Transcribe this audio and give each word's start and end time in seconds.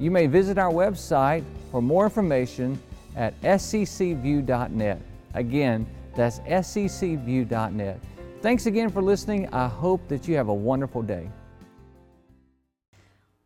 You 0.00 0.10
may 0.10 0.26
visit 0.26 0.58
our 0.58 0.72
website 0.72 1.44
for 1.70 1.80
more 1.80 2.04
information 2.04 2.80
at 3.14 3.40
sccview.net. 3.42 5.00
Again, 5.34 5.86
that's 6.16 6.40
sccview.net. 6.40 8.00
Thanks 8.42 8.66
again 8.66 8.90
for 8.90 9.02
listening. 9.02 9.48
I 9.52 9.68
hope 9.68 10.06
that 10.08 10.26
you 10.26 10.36
have 10.36 10.48
a 10.48 10.54
wonderful 10.54 11.02
day. 11.02 11.30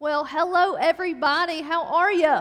Well, 0.00 0.24
hello, 0.24 0.74
everybody. 0.74 1.60
How 1.60 1.84
are 1.84 2.12
you? 2.12 2.38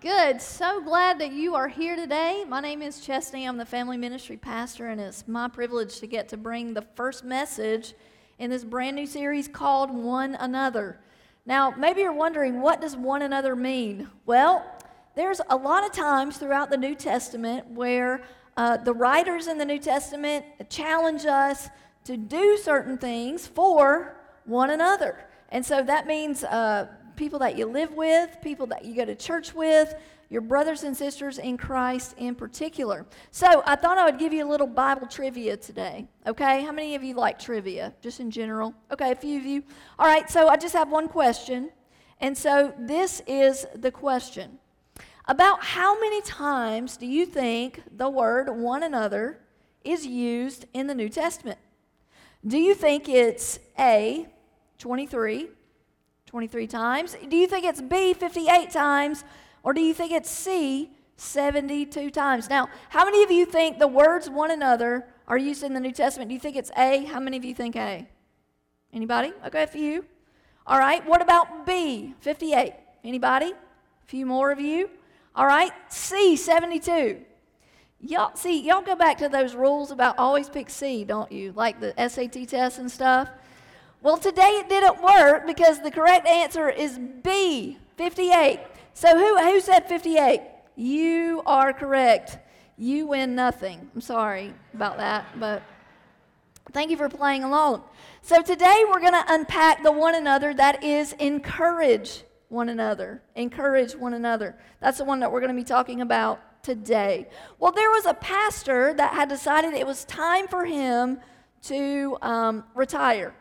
Good. 0.00 0.40
So 0.40 0.80
glad 0.80 1.18
that 1.18 1.32
you 1.32 1.54
are 1.56 1.68
here 1.68 1.96
today. 1.96 2.44
My 2.48 2.60
name 2.60 2.80
is 2.80 3.00
Chesney. 3.00 3.44
I'm 3.44 3.56
the 3.56 3.66
family 3.66 3.96
ministry 3.96 4.36
pastor, 4.36 4.88
and 4.88 5.00
it's 5.00 5.28
my 5.28 5.48
privilege 5.48 5.98
to 6.00 6.06
get 6.06 6.28
to 6.28 6.36
bring 6.36 6.72
the 6.72 6.86
first 6.94 7.24
message 7.24 7.94
in 8.38 8.48
this 8.48 8.64
brand 8.64 8.96
new 8.96 9.06
series 9.06 9.48
called 9.48 9.90
One 9.90 10.36
Another. 10.36 11.00
Now, 11.48 11.70
maybe 11.70 12.02
you're 12.02 12.12
wondering, 12.12 12.60
what 12.60 12.82
does 12.82 12.94
one 12.94 13.22
another 13.22 13.56
mean? 13.56 14.10
Well, 14.26 14.70
there's 15.14 15.40
a 15.48 15.56
lot 15.56 15.82
of 15.82 15.92
times 15.92 16.36
throughout 16.36 16.68
the 16.68 16.76
New 16.76 16.94
Testament 16.94 17.66
where 17.70 18.22
uh, 18.58 18.76
the 18.76 18.92
writers 18.92 19.46
in 19.46 19.56
the 19.56 19.64
New 19.64 19.78
Testament 19.78 20.44
challenge 20.68 21.24
us 21.24 21.70
to 22.04 22.18
do 22.18 22.58
certain 22.58 22.98
things 22.98 23.46
for 23.46 24.14
one 24.44 24.68
another. 24.68 25.24
And 25.48 25.64
so 25.64 25.82
that 25.84 26.06
means 26.06 26.44
uh, 26.44 26.88
people 27.16 27.38
that 27.38 27.56
you 27.56 27.64
live 27.64 27.94
with, 27.94 28.36
people 28.42 28.66
that 28.66 28.84
you 28.84 28.94
go 28.94 29.06
to 29.06 29.14
church 29.14 29.54
with, 29.54 29.94
your 30.30 30.42
brothers 30.42 30.82
and 30.82 30.96
sisters 30.96 31.38
in 31.38 31.56
Christ 31.56 32.14
in 32.18 32.34
particular. 32.34 33.06
So 33.30 33.62
I 33.64 33.76
thought 33.76 33.96
I 33.96 34.04
would 34.04 34.18
give 34.18 34.32
you 34.32 34.46
a 34.46 34.50
little 34.50 34.66
Bible 34.66 35.06
trivia 35.06 35.56
today. 35.56 36.06
Okay? 36.26 36.62
How 36.62 36.72
many 36.72 36.94
of 36.94 37.02
you 37.02 37.14
like 37.14 37.38
trivia, 37.38 37.94
just 38.02 38.20
in 38.20 38.30
general? 38.30 38.74
Okay, 38.92 39.12
a 39.12 39.16
few 39.16 39.38
of 39.38 39.46
you. 39.46 39.62
All 39.98 40.06
right, 40.06 40.28
so 40.30 40.48
I 40.48 40.56
just 40.56 40.74
have 40.74 40.90
one 40.90 41.08
question. 41.08 41.70
And 42.20 42.36
so 42.36 42.74
this 42.78 43.22
is 43.26 43.66
the 43.74 43.90
question 43.90 44.58
About 45.26 45.62
how 45.62 45.98
many 45.98 46.20
times 46.22 46.96
do 46.96 47.06
you 47.06 47.24
think 47.24 47.82
the 47.96 48.10
word 48.10 48.50
one 48.50 48.82
another 48.82 49.38
is 49.84 50.06
used 50.06 50.66
in 50.74 50.86
the 50.86 50.94
New 50.94 51.08
Testament? 51.08 51.58
Do 52.46 52.58
you 52.58 52.74
think 52.74 53.08
it's 53.08 53.58
A, 53.78 54.26
23, 54.78 55.48
23 56.26 56.66
times? 56.66 57.16
Do 57.28 57.36
you 57.36 57.46
think 57.46 57.64
it's 57.64 57.80
B, 57.80 58.12
58 58.14 58.70
times? 58.70 59.24
Or 59.62 59.72
do 59.72 59.80
you 59.80 59.94
think 59.94 60.12
it's 60.12 60.30
C, 60.30 60.90
72 61.16 62.10
times? 62.10 62.48
Now, 62.48 62.68
how 62.90 63.04
many 63.04 63.22
of 63.22 63.30
you 63.30 63.44
think 63.44 63.78
the 63.78 63.88
words 63.88 64.30
one 64.30 64.50
another 64.50 65.06
are 65.26 65.38
used 65.38 65.62
in 65.62 65.74
the 65.74 65.80
New 65.80 65.92
Testament? 65.92 66.28
Do 66.28 66.34
you 66.34 66.40
think 66.40 66.56
it's 66.56 66.70
A? 66.76 67.04
How 67.04 67.20
many 67.20 67.36
of 67.36 67.44
you 67.44 67.54
think 67.54 67.76
A? 67.76 68.06
Anybody? 68.92 69.32
Okay, 69.46 69.64
a 69.64 69.66
few. 69.66 70.04
All 70.66 70.78
right, 70.78 71.04
what 71.06 71.22
about 71.22 71.66
B, 71.66 72.14
58? 72.20 72.72
Anybody? 73.04 73.52
A 73.52 74.06
few 74.06 74.26
more 74.26 74.50
of 74.50 74.60
you. 74.60 74.90
All 75.34 75.46
right, 75.46 75.72
C, 75.88 76.36
72. 76.36 77.22
Y'all 78.00 78.34
see, 78.36 78.62
y'all 78.62 78.82
go 78.82 78.94
back 78.94 79.18
to 79.18 79.28
those 79.28 79.54
rules 79.56 79.90
about 79.90 80.18
always 80.18 80.48
pick 80.48 80.70
C, 80.70 81.04
don't 81.04 81.30
you? 81.32 81.52
Like 81.52 81.80
the 81.80 81.92
SAT 81.96 82.48
test 82.48 82.78
and 82.78 82.90
stuff. 82.90 83.28
Well, 84.02 84.16
today 84.16 84.60
it 84.60 84.68
didn't 84.68 85.02
work 85.02 85.46
because 85.46 85.82
the 85.82 85.90
correct 85.90 86.26
answer 86.26 86.68
is 86.68 86.98
B, 87.22 87.78
58. 87.96 88.60
So 88.98 89.16
who, 89.16 89.38
who 89.38 89.60
said 89.60 89.86
58? 89.86 90.40
You 90.74 91.40
are 91.46 91.72
correct. 91.72 92.36
You 92.76 93.06
win 93.06 93.36
nothing. 93.36 93.88
I'm 93.94 94.00
sorry 94.00 94.52
about 94.74 94.96
that, 94.96 95.38
but 95.38 95.62
thank 96.72 96.90
you 96.90 96.96
for 96.96 97.08
playing 97.08 97.44
along. 97.44 97.84
So 98.22 98.42
today 98.42 98.82
we're 98.88 98.98
going 98.98 99.12
to 99.12 99.24
unpack 99.28 99.84
the 99.84 99.92
one 99.92 100.16
another 100.16 100.52
that 100.52 100.82
is 100.82 101.12
encourage 101.12 102.24
one 102.48 102.70
another. 102.70 103.22
Encourage 103.36 103.94
one 103.94 104.14
another. 104.14 104.58
That's 104.80 104.98
the 104.98 105.04
one 105.04 105.20
that 105.20 105.30
we're 105.30 105.42
going 105.42 105.54
to 105.54 105.62
be 105.62 105.62
talking 105.62 106.00
about 106.00 106.64
today. 106.64 107.28
Well, 107.60 107.70
there 107.70 107.90
was 107.90 108.04
a 108.04 108.14
pastor 108.14 108.94
that 108.94 109.14
had 109.14 109.28
decided 109.28 109.74
it 109.74 109.86
was 109.86 110.04
time 110.06 110.48
for 110.48 110.64
him 110.64 111.20
to 111.66 112.18
um, 112.20 112.64
retire. 112.74 113.32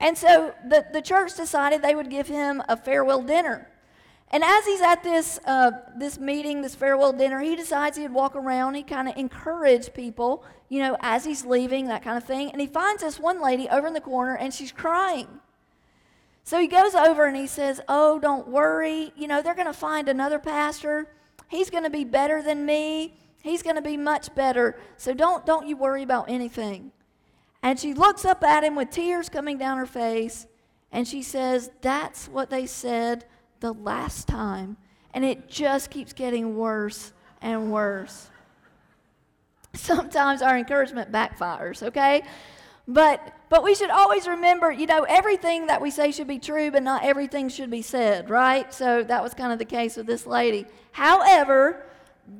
And 0.00 0.18
so 0.18 0.52
the, 0.68 0.86
the 0.92 1.02
church 1.02 1.36
decided 1.36 1.82
they 1.82 1.94
would 1.94 2.10
give 2.10 2.26
him 2.26 2.64
a 2.68 2.76
farewell 2.76 3.22
dinner. 3.22 3.68
And 4.30 4.44
as 4.44 4.66
he's 4.66 4.82
at 4.82 5.02
this, 5.02 5.40
uh, 5.46 5.70
this 5.96 6.18
meeting, 6.18 6.60
this 6.60 6.74
farewell 6.74 7.12
dinner, 7.12 7.40
he 7.40 7.56
decides 7.56 7.96
he'd 7.96 8.12
walk 8.12 8.36
around. 8.36 8.74
He 8.74 8.82
kind 8.82 9.08
of 9.08 9.16
encourage 9.16 9.94
people, 9.94 10.44
you 10.68 10.80
know, 10.80 10.96
as 11.00 11.24
he's 11.24 11.46
leaving, 11.46 11.86
that 11.86 12.02
kind 12.02 12.18
of 12.18 12.24
thing. 12.24 12.50
And 12.50 12.60
he 12.60 12.66
finds 12.66 13.02
this 13.02 13.18
one 13.18 13.42
lady 13.42 13.68
over 13.70 13.86
in 13.86 13.94
the 13.94 14.00
corner, 14.02 14.34
and 14.34 14.52
she's 14.52 14.70
crying. 14.70 15.28
So 16.44 16.60
he 16.60 16.66
goes 16.66 16.94
over 16.94 17.26
and 17.26 17.36
he 17.36 17.46
says, 17.46 17.80
Oh, 17.88 18.18
don't 18.18 18.48
worry. 18.48 19.12
You 19.16 19.28
know, 19.28 19.42
they're 19.42 19.54
going 19.54 19.66
to 19.66 19.72
find 19.72 20.08
another 20.08 20.38
pastor. 20.38 21.08
He's 21.48 21.70
going 21.70 21.84
to 21.84 21.90
be 21.90 22.04
better 22.04 22.42
than 22.42 22.66
me. 22.66 23.14
He's 23.42 23.62
going 23.62 23.76
to 23.76 23.82
be 23.82 23.96
much 23.96 24.34
better. 24.34 24.78
So 24.96 25.14
don't, 25.14 25.46
don't 25.46 25.66
you 25.66 25.76
worry 25.76 26.02
about 26.02 26.28
anything. 26.28 26.92
And 27.62 27.78
she 27.78 27.94
looks 27.94 28.24
up 28.24 28.42
at 28.44 28.64
him 28.64 28.76
with 28.76 28.90
tears 28.90 29.28
coming 29.28 29.58
down 29.58 29.78
her 29.78 29.86
face, 29.86 30.46
and 30.92 31.08
she 31.08 31.22
says, 31.22 31.70
That's 31.80 32.28
what 32.28 32.50
they 32.50 32.66
said 32.66 33.24
the 33.60 33.72
last 33.72 34.28
time, 34.28 34.76
and 35.12 35.24
it 35.24 35.48
just 35.48 35.90
keeps 35.90 36.12
getting 36.12 36.56
worse 36.56 37.12
and 37.40 37.72
worse. 37.72 38.28
Sometimes 39.74 40.42
our 40.42 40.56
encouragement 40.56 41.12
backfires, 41.12 41.82
okay? 41.82 42.22
But 42.86 43.34
but 43.50 43.62
we 43.62 43.74
should 43.74 43.90
always 43.90 44.26
remember, 44.26 44.70
you 44.70 44.86
know, 44.86 45.04
everything 45.04 45.66
that 45.66 45.80
we 45.80 45.90
say 45.90 46.10
should 46.10 46.26
be 46.26 46.38
true, 46.38 46.70
but 46.70 46.82
not 46.82 47.04
everything 47.04 47.48
should 47.48 47.70
be 47.70 47.82
said, 47.82 48.28
right? 48.28 48.72
So 48.72 49.02
that 49.02 49.22
was 49.22 49.34
kind 49.34 49.52
of 49.52 49.58
the 49.58 49.64
case 49.64 49.96
with 49.96 50.06
this 50.06 50.26
lady. 50.26 50.66
However, 50.92 51.86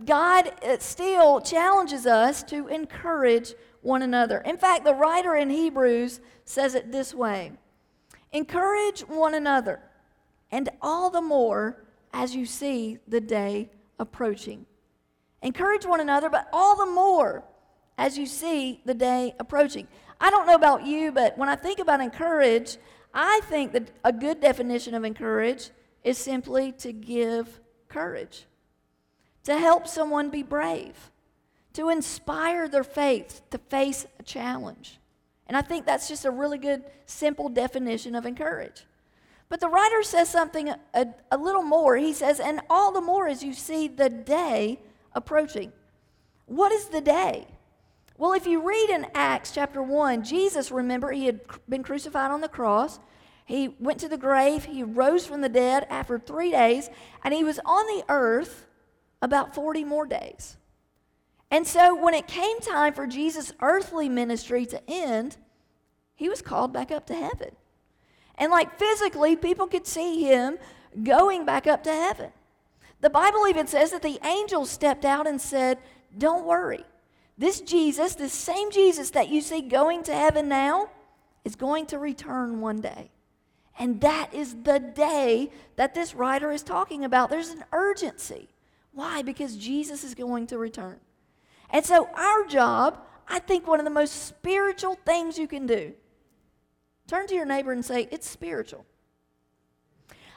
God 0.04 0.52
uh, 0.62 0.78
still 0.78 1.40
challenges 1.40 2.06
us 2.06 2.42
to 2.44 2.66
encourage 2.68 3.54
one 3.80 4.02
another. 4.02 4.38
In 4.38 4.58
fact, 4.58 4.84
the 4.84 4.94
writer 4.94 5.34
in 5.34 5.48
Hebrews 5.48 6.20
says 6.44 6.74
it 6.74 6.92
this 6.92 7.14
way 7.14 7.52
Encourage 8.32 9.00
one 9.00 9.34
another 9.34 9.80
and 10.50 10.68
all 10.80 11.10
the 11.10 11.20
more 11.20 11.84
as 12.12 12.34
you 12.34 12.46
see 12.46 12.98
the 13.06 13.20
day 13.20 13.70
approaching. 13.98 14.66
Encourage 15.42 15.86
one 15.86 16.00
another, 16.00 16.28
but 16.28 16.48
all 16.52 16.76
the 16.76 16.90
more 16.90 17.44
as 17.96 18.18
you 18.18 18.26
see 18.26 18.80
the 18.84 18.94
day 18.94 19.34
approaching. 19.38 19.86
I 20.20 20.30
don't 20.30 20.46
know 20.46 20.54
about 20.54 20.86
you, 20.86 21.12
but 21.12 21.36
when 21.38 21.48
I 21.48 21.56
think 21.56 21.78
about 21.78 22.00
encourage, 22.00 22.76
I 23.14 23.40
think 23.44 23.72
that 23.72 23.90
a 24.04 24.12
good 24.12 24.40
definition 24.40 24.94
of 24.94 25.04
encourage 25.04 25.70
is 26.02 26.18
simply 26.18 26.72
to 26.72 26.92
give 26.92 27.60
courage, 27.88 28.46
to 29.44 29.56
help 29.56 29.86
someone 29.86 30.30
be 30.30 30.42
brave, 30.42 31.10
to 31.74 31.88
inspire 31.88 32.68
their 32.68 32.84
faith 32.84 33.42
to 33.50 33.58
face 33.58 34.06
a 34.18 34.22
challenge. 34.22 34.98
And 35.46 35.56
I 35.56 35.62
think 35.62 35.86
that's 35.86 36.08
just 36.08 36.24
a 36.24 36.30
really 36.30 36.58
good, 36.58 36.84
simple 37.06 37.48
definition 37.48 38.14
of 38.14 38.26
encourage. 38.26 38.84
But 39.48 39.60
the 39.60 39.68
writer 39.68 40.02
says 40.02 40.28
something 40.28 40.68
a, 40.68 41.06
a, 41.30 41.38
little 41.38 41.62
more. 41.62 41.96
He 41.96 42.12
says, 42.12 42.38
and 42.38 42.60
all 42.68 42.92
the 42.92 43.00
more 43.00 43.28
as 43.28 43.42
you 43.42 43.54
see 43.54 43.88
the 43.88 44.10
day 44.10 44.80
approaching. 45.14 45.72
What 46.46 46.70
is 46.72 46.86
the 46.86 47.00
day? 47.00 47.46
Well, 48.18 48.32
if 48.32 48.46
you 48.46 48.60
read 48.60 48.90
in 48.90 49.06
Acts 49.14 49.52
chapter 49.52 49.82
1, 49.82 50.24
Jesus, 50.24 50.70
remember, 50.70 51.12
he 51.12 51.26
had 51.26 51.40
been 51.68 51.82
crucified 51.82 52.30
on 52.30 52.40
the 52.40 52.48
cross. 52.48 52.98
He 53.46 53.68
went 53.80 54.00
to 54.00 54.08
the 54.08 54.18
grave. 54.18 54.64
He 54.64 54.82
rose 54.82 55.24
from 55.24 55.40
the 55.40 55.48
dead 55.48 55.86
after 55.88 56.18
three 56.18 56.50
days, 56.50 56.90
and 57.24 57.32
he 57.32 57.44
was 57.44 57.60
on 57.64 57.86
the 57.86 58.04
earth 58.08 58.66
about 59.22 59.54
40 59.54 59.84
more 59.84 60.04
days. 60.04 60.56
And 61.50 61.66
so 61.66 61.94
when 61.94 62.12
it 62.12 62.26
came 62.26 62.60
time 62.60 62.92
for 62.92 63.06
Jesus' 63.06 63.52
earthly 63.62 64.08
ministry 64.08 64.66
to 64.66 64.82
end, 64.90 65.38
he 66.14 66.28
was 66.28 66.42
called 66.42 66.72
back 66.72 66.90
up 66.90 67.06
to 67.06 67.14
heaven. 67.14 67.56
And 68.38 68.50
like 68.50 68.78
physically, 68.78 69.36
people 69.36 69.66
could 69.66 69.86
see 69.86 70.22
him 70.22 70.58
going 71.02 71.44
back 71.44 71.66
up 71.66 71.84
to 71.84 71.92
heaven. 71.92 72.30
The 73.00 73.10
Bible 73.10 73.46
even 73.48 73.66
says 73.66 73.90
that 73.90 74.02
the 74.02 74.18
angels 74.24 74.70
stepped 74.70 75.04
out 75.04 75.26
and 75.26 75.40
said, 75.40 75.78
Don't 76.16 76.44
worry. 76.44 76.84
This 77.36 77.60
Jesus, 77.60 78.14
this 78.14 78.32
same 78.32 78.70
Jesus 78.70 79.10
that 79.10 79.28
you 79.28 79.40
see 79.40 79.60
going 79.60 80.02
to 80.04 80.14
heaven 80.14 80.48
now, 80.48 80.90
is 81.44 81.54
going 81.54 81.86
to 81.86 81.98
return 81.98 82.60
one 82.60 82.80
day. 82.80 83.10
And 83.78 84.00
that 84.00 84.34
is 84.34 84.56
the 84.64 84.80
day 84.80 85.50
that 85.76 85.94
this 85.94 86.14
writer 86.14 86.50
is 86.50 86.64
talking 86.64 87.04
about. 87.04 87.30
There's 87.30 87.50
an 87.50 87.64
urgency. 87.72 88.48
Why? 88.92 89.22
Because 89.22 89.56
Jesus 89.56 90.02
is 90.02 90.16
going 90.16 90.48
to 90.48 90.58
return. 90.58 90.98
And 91.70 91.86
so, 91.86 92.08
our 92.14 92.44
job, 92.46 92.98
I 93.28 93.38
think 93.38 93.66
one 93.66 93.78
of 93.78 93.84
the 93.84 93.90
most 93.90 94.26
spiritual 94.26 94.96
things 95.06 95.38
you 95.38 95.46
can 95.46 95.66
do, 95.66 95.92
turn 97.08 97.26
to 97.26 97.34
your 97.34 97.44
neighbor 97.44 97.72
and 97.72 97.84
say, 97.84 98.08
It's 98.12 98.28
spiritual. 98.28 98.86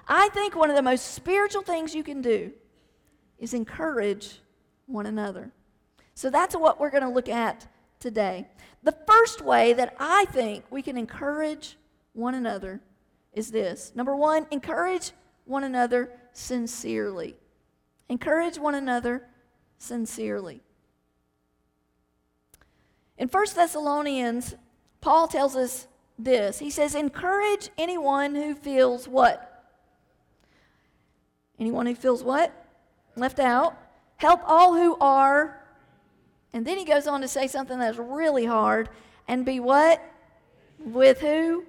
I 0.08 0.30
think 0.30 0.56
one 0.56 0.70
of 0.70 0.76
the 0.76 0.82
most 0.82 1.14
spiritual 1.14 1.62
things 1.62 1.94
you 1.94 2.04
can 2.04 2.22
do 2.22 2.52
is 3.38 3.54
encourage 3.54 4.40
one 4.88 5.06
another. 5.06 5.52
So, 6.16 6.30
that's 6.30 6.56
what 6.56 6.80
we're 6.80 6.90
going 6.90 7.04
to 7.04 7.10
look 7.10 7.30
at 7.30 7.68
today. 8.00 8.48
The 8.84 8.96
first 9.08 9.42
way 9.42 9.74
that 9.74 9.96
I 10.00 10.26
think 10.26 10.66
we 10.72 10.82
can 10.82 10.98
encourage 10.98 11.78
one 12.14 12.36
another 12.36 12.82
is 13.34 13.52
this 13.52 13.92
number 13.96 14.16
one, 14.16 14.48
encourage 14.52 15.12
one 15.46 15.64
another 15.64 16.10
sincerely. 16.34 17.36
Encourage 18.10 18.58
one 18.58 18.76
another 18.76 19.28
sincerely. 19.78 20.62
In 23.18 23.28
1 23.28 23.46
Thessalonians, 23.56 24.56
Paul 25.00 25.28
tells 25.28 25.56
us 25.56 25.88
this. 26.24 26.60
He 26.60 26.70
says, 26.70 26.96
Encourage 26.96 27.70
anyone 27.78 28.36
who 28.36 28.56
feels 28.56 29.08
what? 29.08 29.48
Anyone 31.60 31.86
who 31.86 31.96
feels 31.96 32.24
what? 32.24 32.52
Left 33.16 33.40
out. 33.40 33.78
Help 34.18 34.42
all 34.46 34.76
who 34.76 34.98
are. 35.00 35.64
And 36.54 36.66
then 36.66 36.78
he 36.78 36.86
goes 36.86 37.08
on 37.08 37.22
to 37.22 37.28
say 37.28 37.48
something 37.48 37.80
that's 37.80 37.98
really 37.98 38.46
hard. 38.46 38.90
And 39.28 39.46
be 39.46 39.60
what? 39.60 40.04
With 40.80 41.20
who? 41.22 41.66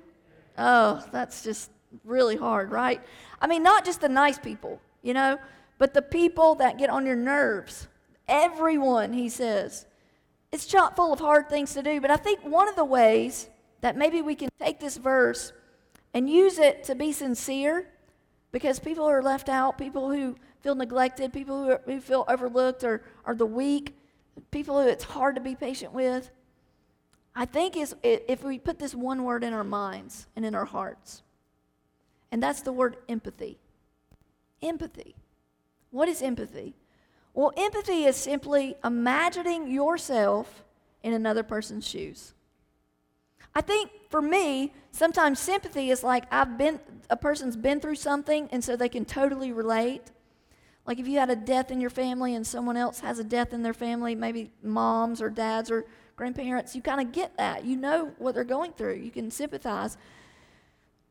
Oh, 0.58 1.04
that's 1.12 1.42
just 1.42 1.70
really 2.04 2.36
hard, 2.36 2.70
right? 2.70 3.00
I 3.40 3.46
mean, 3.46 3.62
not 3.62 3.84
just 3.84 4.00
the 4.00 4.08
nice 4.08 4.38
people, 4.38 4.80
you 5.02 5.14
know, 5.14 5.38
but 5.78 5.94
the 5.94 6.02
people 6.02 6.54
that 6.56 6.78
get 6.78 6.90
on 6.90 7.06
your 7.06 7.16
nerves. 7.16 7.88
Everyone, 8.28 9.12
he 9.12 9.28
says. 9.28 9.86
It's 10.52 10.66
chock 10.66 10.96
full 10.96 11.12
of 11.12 11.20
hard 11.20 11.48
things 11.48 11.72
to 11.74 11.82
do, 11.82 12.00
but 12.00 12.10
I 12.10 12.16
think 12.16 12.44
one 12.44 12.68
of 12.68 12.76
the 12.76 12.84
ways 12.84 13.48
that 13.82 13.96
maybe 13.96 14.22
we 14.22 14.34
can 14.34 14.48
take 14.58 14.80
this 14.80 14.96
verse 14.96 15.52
and 16.14 16.28
use 16.28 16.58
it 16.58 16.84
to 16.84 16.94
be 16.94 17.12
sincere, 17.12 17.88
because 18.50 18.78
people 18.78 19.04
are 19.04 19.22
left 19.22 19.48
out, 19.48 19.78
people 19.78 20.10
who 20.10 20.36
feel 20.60 20.74
neglected, 20.74 21.32
people 21.32 21.64
who, 21.64 21.70
are, 21.70 21.80
who 21.86 22.00
feel 22.00 22.24
overlooked 22.28 22.84
or 22.84 23.02
are 23.24 23.34
the 23.34 23.46
weak, 23.46 23.96
people 24.50 24.80
who 24.80 24.86
it's 24.86 25.04
hard 25.04 25.34
to 25.34 25.40
be 25.40 25.54
patient 25.54 25.92
with. 25.92 26.30
I 27.34 27.46
think 27.46 27.76
is 27.76 27.96
if 28.02 28.44
we 28.44 28.58
put 28.58 28.78
this 28.78 28.94
one 28.94 29.24
word 29.24 29.42
in 29.42 29.54
our 29.54 29.64
minds 29.64 30.26
and 30.36 30.44
in 30.44 30.54
our 30.54 30.66
hearts, 30.66 31.22
and 32.30 32.42
that's 32.42 32.60
the 32.60 32.72
word 32.72 32.98
empathy. 33.08 33.58
Empathy. 34.62 35.14
What 35.90 36.08
is 36.08 36.20
empathy? 36.20 36.74
Well, 37.32 37.52
empathy 37.56 38.04
is 38.04 38.16
simply 38.16 38.76
imagining 38.84 39.70
yourself 39.70 40.64
in 41.02 41.14
another 41.14 41.42
person's 41.42 41.88
shoes. 41.88 42.34
I 43.54 43.60
think 43.60 43.90
for 44.08 44.22
me, 44.22 44.72
sometimes 44.90 45.38
sympathy 45.38 45.90
is 45.90 46.02
like 46.02 46.24
I've 46.32 46.56
been 46.56 46.80
a 47.10 47.16
person's 47.16 47.56
been 47.56 47.80
through 47.80 47.96
something 47.96 48.48
and 48.50 48.64
so 48.64 48.76
they 48.76 48.88
can 48.88 49.04
totally 49.04 49.52
relate. 49.52 50.10
Like 50.86 50.98
if 50.98 51.06
you 51.06 51.18
had 51.18 51.30
a 51.30 51.36
death 51.36 51.70
in 51.70 51.80
your 51.80 51.90
family 51.90 52.34
and 52.34 52.46
someone 52.46 52.76
else 52.76 53.00
has 53.00 53.18
a 53.18 53.24
death 53.24 53.52
in 53.52 53.62
their 53.62 53.74
family, 53.74 54.14
maybe 54.14 54.50
moms 54.62 55.20
or 55.20 55.30
dads 55.30 55.70
or 55.70 55.84
grandparents, 56.16 56.74
you 56.74 56.82
kind 56.82 57.00
of 57.00 57.12
get 57.12 57.36
that. 57.36 57.64
You 57.64 57.76
know 57.76 58.12
what 58.18 58.34
they're 58.34 58.44
going 58.44 58.72
through. 58.72 58.94
You 58.94 59.10
can 59.10 59.30
sympathize. 59.30 59.96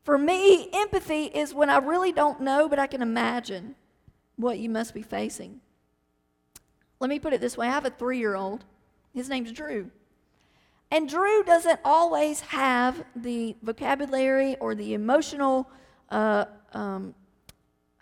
For 0.04 0.18
me, 0.18 0.68
empathy 0.72 1.26
is 1.26 1.54
when 1.54 1.70
I 1.70 1.78
really 1.78 2.12
don't 2.12 2.40
know, 2.40 2.68
but 2.68 2.78
I 2.78 2.86
can 2.86 3.02
imagine 3.02 3.76
what 4.36 4.58
you 4.58 4.68
must 4.68 4.94
be 4.94 5.02
facing. 5.02 5.60
Let 6.98 7.08
me 7.08 7.18
put 7.18 7.32
it 7.32 7.40
this 7.40 7.56
way 7.56 7.68
I 7.68 7.70
have 7.70 7.86
a 7.86 7.90
three 7.90 8.18
year 8.18 8.34
old. 8.34 8.64
His 9.14 9.28
name's 9.28 9.52
Drew. 9.52 9.90
And 10.92 11.08
Drew 11.08 11.42
doesn't 11.42 11.80
always 11.86 12.40
have 12.40 13.02
the 13.16 13.56
vocabulary 13.62 14.58
or 14.58 14.74
the 14.74 14.92
emotional, 14.92 15.70
uh, 16.10 16.44
um, 16.74 17.14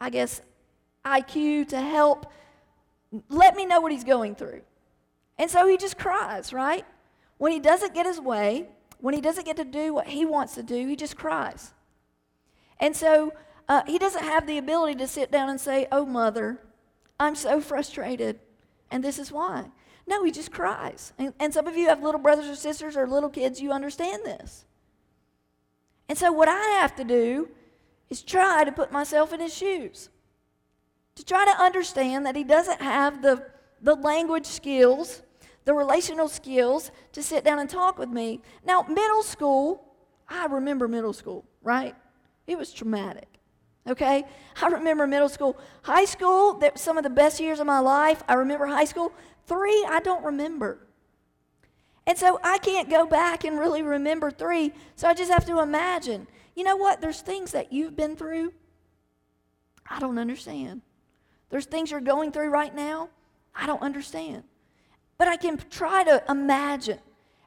I 0.00 0.10
guess, 0.10 0.42
IQ 1.04 1.68
to 1.68 1.80
help 1.80 2.32
let 3.28 3.54
me 3.54 3.64
know 3.64 3.80
what 3.80 3.92
he's 3.92 4.02
going 4.02 4.34
through. 4.34 4.62
And 5.38 5.48
so 5.48 5.68
he 5.68 5.76
just 5.76 5.98
cries, 5.98 6.52
right? 6.52 6.84
When 7.38 7.52
he 7.52 7.60
doesn't 7.60 7.94
get 7.94 8.06
his 8.06 8.20
way, 8.20 8.66
when 8.98 9.14
he 9.14 9.20
doesn't 9.20 9.46
get 9.46 9.56
to 9.58 9.64
do 9.64 9.94
what 9.94 10.08
he 10.08 10.24
wants 10.24 10.56
to 10.56 10.64
do, 10.64 10.88
he 10.88 10.96
just 10.96 11.16
cries. 11.16 11.72
And 12.80 12.96
so 12.96 13.32
uh, 13.68 13.82
he 13.86 13.98
doesn't 13.98 14.24
have 14.24 14.48
the 14.48 14.58
ability 14.58 14.96
to 14.96 15.06
sit 15.06 15.30
down 15.30 15.48
and 15.48 15.60
say, 15.60 15.86
Oh, 15.92 16.04
mother, 16.04 16.58
I'm 17.20 17.36
so 17.36 17.60
frustrated, 17.60 18.40
and 18.90 19.04
this 19.04 19.20
is 19.20 19.30
why. 19.30 19.66
No, 20.06 20.24
he 20.24 20.30
just 20.30 20.50
cries. 20.50 21.12
And, 21.18 21.32
and 21.38 21.54
some 21.54 21.66
of 21.66 21.76
you 21.76 21.88
have 21.88 22.02
little 22.02 22.20
brothers 22.20 22.48
or 22.48 22.56
sisters 22.56 22.96
or 22.96 23.06
little 23.06 23.28
kids, 23.30 23.60
you 23.60 23.72
understand 23.72 24.22
this. 24.24 24.64
And 26.08 26.18
so 26.18 26.32
what 26.32 26.48
I 26.48 26.78
have 26.80 26.96
to 26.96 27.04
do 27.04 27.48
is 28.08 28.22
try 28.22 28.64
to 28.64 28.72
put 28.72 28.90
myself 28.90 29.32
in 29.32 29.40
his 29.40 29.54
shoes, 29.54 30.10
to 31.14 31.24
try 31.24 31.44
to 31.44 31.62
understand 31.62 32.26
that 32.26 32.34
he 32.34 32.42
doesn't 32.42 32.80
have 32.80 33.22
the, 33.22 33.46
the 33.80 33.94
language 33.94 34.46
skills 34.46 35.22
the 35.64 35.74
relational 35.74 36.28
skills 36.28 36.90
to 37.12 37.22
sit 37.22 37.44
down 37.44 37.58
and 37.58 37.68
talk 37.68 37.98
with 37.98 38.08
me. 38.08 38.40
Now, 38.64 38.82
middle 38.82 39.22
school, 39.22 39.84
I 40.28 40.46
remember 40.46 40.88
middle 40.88 41.12
school, 41.12 41.44
right? 41.62 41.94
It 42.46 42.58
was 42.58 42.72
traumatic. 42.72 43.28
Okay? 43.86 44.24
I 44.60 44.66
remember 44.68 45.06
middle 45.06 45.28
school. 45.28 45.56
High 45.82 46.04
school, 46.06 46.54
that 46.54 46.78
some 46.78 46.96
of 46.96 47.04
the 47.04 47.10
best 47.10 47.40
years 47.40 47.60
of 47.60 47.66
my 47.66 47.78
life. 47.78 48.22
I 48.28 48.34
remember 48.34 48.66
high 48.66 48.84
school. 48.84 49.12
Three, 49.50 49.84
I 49.88 49.98
don't 49.98 50.24
remember. 50.24 50.78
And 52.06 52.16
so 52.16 52.38
I 52.44 52.58
can't 52.58 52.88
go 52.88 53.04
back 53.04 53.42
and 53.42 53.58
really 53.58 53.82
remember 53.82 54.30
three. 54.30 54.72
So 54.94 55.08
I 55.08 55.14
just 55.14 55.32
have 55.32 55.44
to 55.46 55.58
imagine. 55.58 56.28
You 56.54 56.62
know 56.62 56.76
what? 56.76 57.00
There's 57.00 57.20
things 57.20 57.50
that 57.50 57.72
you've 57.72 57.96
been 57.96 58.14
through 58.14 58.52
I 59.92 59.98
don't 59.98 60.20
understand. 60.20 60.82
There's 61.48 61.64
things 61.64 61.90
you're 61.90 62.00
going 62.00 62.30
through 62.30 62.50
right 62.50 62.72
now 62.72 63.08
I 63.52 63.66
don't 63.66 63.82
understand. 63.82 64.44
But 65.18 65.26
I 65.26 65.36
can 65.36 65.58
try 65.68 66.04
to 66.04 66.22
imagine 66.28 67.00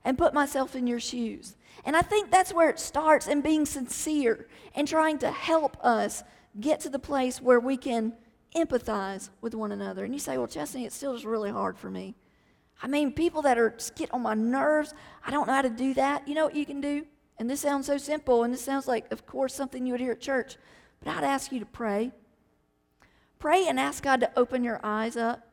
and 0.04 0.18
put 0.18 0.34
myself 0.34 0.76
in 0.76 0.88
your 0.88 1.00
shoes. 1.00 1.56
And 1.86 1.96
I 1.96 2.02
think 2.02 2.30
that's 2.30 2.54
where 2.54 2.70
it 2.70 2.82
starts 2.82 3.30
in 3.30 3.40
being 3.40 3.66
sincere 3.66 4.50
and 4.76 4.90
trying 4.90 5.20
to 5.20 5.32
help 5.32 5.78
us 5.82 6.22
get 6.60 6.82
to 6.82 6.90
the 6.90 7.00
place 7.00 7.42
where 7.42 7.62
we 7.62 7.78
can 7.78 8.12
empathize 8.56 9.30
with 9.42 9.56
one 9.56 9.72
another. 9.72 10.04
And 10.04 10.14
you 10.14 10.20
say, 10.20 10.38
well, 10.38 10.48
Chesney, 10.48 10.86
it's 10.86 10.96
still 10.96 11.14
just 11.14 11.26
really 11.26 11.52
hard 11.52 11.78
for 11.78 11.90
me. 11.90 12.16
I 12.82 12.88
mean, 12.88 13.14
people 13.14 13.42
that 13.44 13.58
are 13.58 13.72
just 13.72 13.96
get 13.96 14.14
on 14.14 14.22
my 14.22 14.34
nerves, 14.34 14.94
I 15.26 15.32
don't 15.32 15.48
know 15.48 15.54
how 15.54 15.62
to 15.62 15.70
do 15.70 15.94
that. 15.94 16.28
You 16.28 16.36
know 16.36 16.46
what 16.46 16.56
you 16.56 16.66
can 16.66 16.82
do? 16.82 17.06
And 17.38 17.50
this 17.50 17.62
sounds 17.62 17.88
so 17.88 17.98
simple, 17.98 18.44
and 18.44 18.54
this 18.54 18.62
sounds 18.62 18.88
like, 18.88 19.12
of 19.12 19.26
course, 19.26 19.54
something 19.56 19.86
you 19.86 19.94
would 19.94 20.02
hear 20.02 20.12
at 20.12 20.22
church. 20.22 20.58
But 21.00 21.16
I'd 21.16 21.24
ask 21.24 21.52
you 21.52 21.60
to 21.60 21.66
pray. 21.66 22.12
Pray 23.40 23.68
and 23.68 23.80
ask 23.80 24.04
God 24.04 24.20
to 24.22 24.32
open 24.38 24.64
your 24.64 24.80
eyes 24.84 25.18
up 25.18 25.48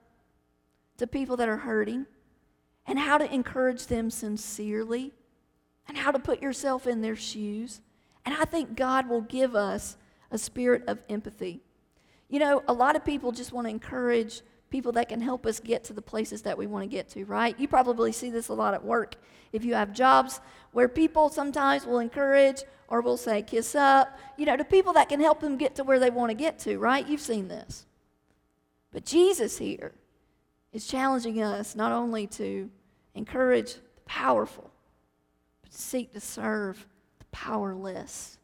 to 0.99 1.07
people 1.07 1.37
that 1.39 1.49
are 1.49 1.59
hurting 1.59 2.07
and 2.87 2.99
how 2.99 3.19
to 3.19 3.33
encourage 3.33 3.87
them 3.87 4.11
sincerely 4.11 5.13
and 5.89 5.97
how 5.97 6.11
to 6.11 6.19
put 6.19 6.43
yourself 6.43 6.87
in 6.87 7.01
their 7.01 7.17
shoes. 7.17 7.81
And 8.25 8.35
I 8.35 8.45
think 8.45 8.77
God 8.77 9.09
will 9.09 9.23
give 9.23 9.57
us 9.57 9.97
a 10.31 10.39
spirit 10.39 10.85
of 10.87 10.99
empathy. 11.09 11.63
You 12.31 12.39
know, 12.39 12.63
a 12.69 12.73
lot 12.73 12.97
of 12.97 13.05
people 13.05 13.33
just 13.33 13.53
want 13.53 13.67
to 13.67 13.71
encourage 13.71 14.41
people 14.71 14.93
that 14.93 15.09
can 15.09 15.21
help 15.21 15.45
us 15.47 15.61
get 15.61 15.85
to 15.85 15.93
the 15.93 16.01
places 16.01 16.43
that 16.43 16.57
we 16.57 16.67
want 16.67 16.85
to 16.85 16.89
get 16.89 17.09
to, 17.11 17.25
right? 17.25 17.59
You 17.59 17.69
probably 17.69 18.13
see 18.13 18.31
this 18.31 18.49
a 18.49 18.55
lot 18.55 18.73
at 18.73 18.85
work. 18.85 19.17
If 19.53 19.65
you 19.65 19.75
have 19.75 19.93
jobs 19.93 20.41
where 20.73 20.89
people 20.89 21.29
sometimes 21.29 21.85
will 21.85 21.99
encourage 21.99 22.63
or 22.87 23.01
will 23.01 23.17
say, 23.17 23.43
kiss 23.43 23.75
up, 23.75 24.17
you 24.37 24.47
know, 24.47 24.57
to 24.57 24.65
people 24.65 24.93
that 24.93 25.09
can 25.09 25.21
help 25.21 25.41
them 25.41 25.57
get 25.57 25.75
to 25.75 25.85
where 25.85 25.99
they 25.99 26.11
want 26.11 26.31
to 26.31 26.35
get 26.35 26.59
to, 26.61 26.79
right? 26.79 27.07
You've 27.07 27.21
seen 27.21 27.49
this. 27.49 27.85
But 28.93 29.05
Jesus 29.05 29.59
here 29.59 29.93
is 30.73 30.87
challenging 30.87 31.43
us 31.43 31.75
not 31.75 31.91
only 31.91 32.29
to 32.29 32.71
encourage 33.15 33.75
the 33.75 34.01
powerful, 34.07 34.71
but 35.63 35.73
to 35.73 35.79
seek 35.79 36.13
to 36.13 36.21
serve 36.21 36.87
the 37.19 37.25
powerless. 37.33 38.39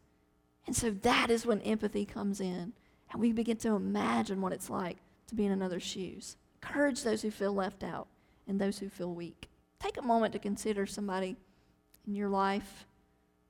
And 0.67 0.75
so 0.75 0.91
that 0.91 1.31
is 1.31 1.47
when 1.47 1.61
empathy 1.63 2.05
comes 2.05 2.41
in, 2.41 2.73
and 3.13 3.21
we 3.21 3.33
begin 3.33 3.57
to 3.59 3.75
imagine 3.75 4.41
what 4.41 4.53
it's 4.53 4.71
like 4.71 4.99
to 5.29 5.35
be 5.35 5.47
in 5.47 5.53
another's 5.53 5.83
shoes. 5.83 6.37
Encourage 6.63 7.03
those 7.03 7.23
who 7.23 7.31
feel 7.31 7.53
left 7.53 7.83
out 7.83 8.09
and 8.49 8.61
those 8.61 8.79
who 8.79 8.89
feel 8.89 9.13
weak. 9.13 9.49
Take 9.79 9.97
a 9.99 10.03
moment 10.03 10.33
to 10.33 10.39
consider 10.39 10.87
somebody 10.87 11.37
in 12.07 12.15
your 12.15 12.29
life 12.29 12.87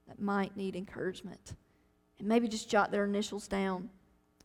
that 0.09 0.21
might 0.21 0.57
need 0.57 0.77
encouragement. 0.77 1.55
And 2.19 2.29
maybe 2.29 2.49
just 2.49 2.69
jot 2.69 2.91
their 2.91 3.05
initials 3.05 3.49
down 3.49 3.91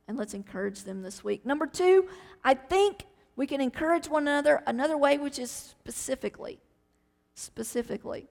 and 0.08 0.18
let's 0.18 0.34
encourage 0.34 0.84
them 0.84 1.02
this 1.02 1.24
week. 1.24 1.46
Number 1.46 1.66
two, 1.66 2.08
I 2.44 2.54
think 2.54 3.06
we 3.36 3.48
can 3.48 3.62
encourage 3.62 4.10
one 4.10 4.28
another 4.28 4.62
another 4.68 4.98
way, 4.98 5.18
which 5.18 5.40
is 5.40 5.50
specifically. 5.50 6.60
Specifically. 7.34 8.28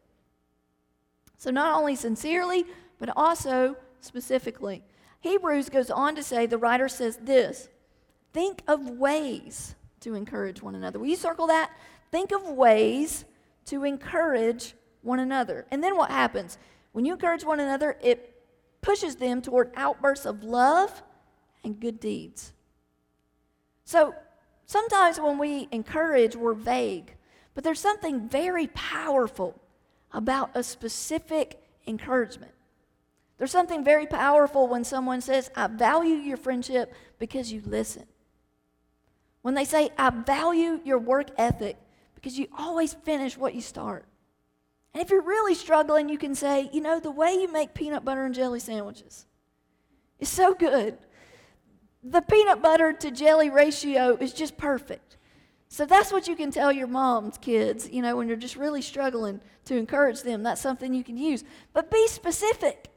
So, 1.38 1.50
not 1.50 1.74
only 1.74 1.96
sincerely, 1.96 2.66
but 2.98 3.08
also 3.16 3.76
specifically. 4.00 4.84
Hebrews 5.20 5.68
goes 5.68 5.90
on 5.90 6.14
to 6.16 6.22
say, 6.22 6.46
the 6.46 6.58
writer 6.58 6.88
says 6.88 7.18
this 7.18 7.68
think 8.32 8.62
of 8.66 8.88
ways 8.88 9.74
to 10.00 10.14
encourage 10.14 10.62
one 10.62 10.74
another. 10.74 10.98
Will 10.98 11.08
you 11.08 11.16
circle 11.16 11.46
that? 11.48 11.70
Think 12.10 12.32
of 12.32 12.48
ways 12.48 13.24
to 13.66 13.84
encourage 13.84 14.74
one 15.02 15.20
another. 15.20 15.66
And 15.70 15.82
then 15.82 15.96
what 15.96 16.10
happens? 16.10 16.58
When 16.92 17.04
you 17.04 17.12
encourage 17.12 17.44
one 17.44 17.60
another, 17.60 17.96
it 18.02 18.42
pushes 18.80 19.16
them 19.16 19.42
toward 19.42 19.70
outbursts 19.76 20.26
of 20.26 20.42
love 20.42 21.02
and 21.62 21.78
good 21.78 22.00
deeds. 22.00 22.52
So 23.84 24.14
sometimes 24.66 25.20
when 25.20 25.38
we 25.38 25.68
encourage, 25.70 26.34
we're 26.34 26.54
vague, 26.54 27.14
but 27.54 27.62
there's 27.62 27.80
something 27.80 28.28
very 28.28 28.68
powerful 28.68 29.60
about 30.12 30.50
a 30.54 30.62
specific 30.62 31.62
encouragement. 31.86 32.52
There's 33.40 33.50
something 33.50 33.82
very 33.82 34.04
powerful 34.04 34.68
when 34.68 34.84
someone 34.84 35.22
says, 35.22 35.50
I 35.56 35.66
value 35.66 36.16
your 36.16 36.36
friendship 36.36 36.92
because 37.18 37.50
you 37.50 37.62
listen. 37.64 38.04
When 39.40 39.54
they 39.54 39.64
say, 39.64 39.88
I 39.96 40.10
value 40.10 40.78
your 40.84 40.98
work 40.98 41.28
ethic 41.38 41.78
because 42.14 42.38
you 42.38 42.48
always 42.58 42.92
finish 42.92 43.38
what 43.38 43.54
you 43.54 43.62
start. 43.62 44.04
And 44.92 45.02
if 45.02 45.08
you're 45.08 45.22
really 45.22 45.54
struggling, 45.54 46.10
you 46.10 46.18
can 46.18 46.34
say, 46.34 46.68
you 46.70 46.82
know, 46.82 47.00
the 47.00 47.10
way 47.10 47.32
you 47.32 47.50
make 47.50 47.72
peanut 47.72 48.04
butter 48.04 48.26
and 48.26 48.34
jelly 48.34 48.60
sandwiches 48.60 49.24
is 50.18 50.28
so 50.28 50.52
good. 50.52 50.98
The 52.04 52.20
peanut 52.20 52.60
butter 52.60 52.92
to 52.92 53.10
jelly 53.10 53.48
ratio 53.48 54.18
is 54.20 54.34
just 54.34 54.58
perfect. 54.58 55.16
So 55.68 55.86
that's 55.86 56.12
what 56.12 56.28
you 56.28 56.36
can 56.36 56.50
tell 56.50 56.70
your 56.70 56.88
mom's 56.88 57.38
kids, 57.38 57.88
you 57.88 58.02
know, 58.02 58.16
when 58.16 58.28
you're 58.28 58.36
just 58.36 58.56
really 58.56 58.82
struggling 58.82 59.40
to 59.64 59.78
encourage 59.78 60.20
them. 60.20 60.42
That's 60.42 60.60
something 60.60 60.92
you 60.92 61.04
can 61.04 61.16
use. 61.16 61.42
But 61.72 61.90
be 61.90 62.06
specific. 62.06 62.90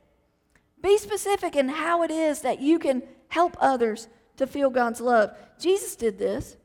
Be 0.84 0.98
specific 1.00 1.56
in 1.56 1.70
how 1.70 2.04
it 2.04 2.12
is 2.12 2.42
that 2.42 2.62
you 2.62 2.78
can 2.78 3.02
help 3.30 3.58
others 3.60 4.08
to 4.38 4.46
feel 4.46 4.70
God's 4.70 5.02
love. 5.02 5.36
Jesus 5.58 5.96
did 5.96 6.20
this. 6.20 6.58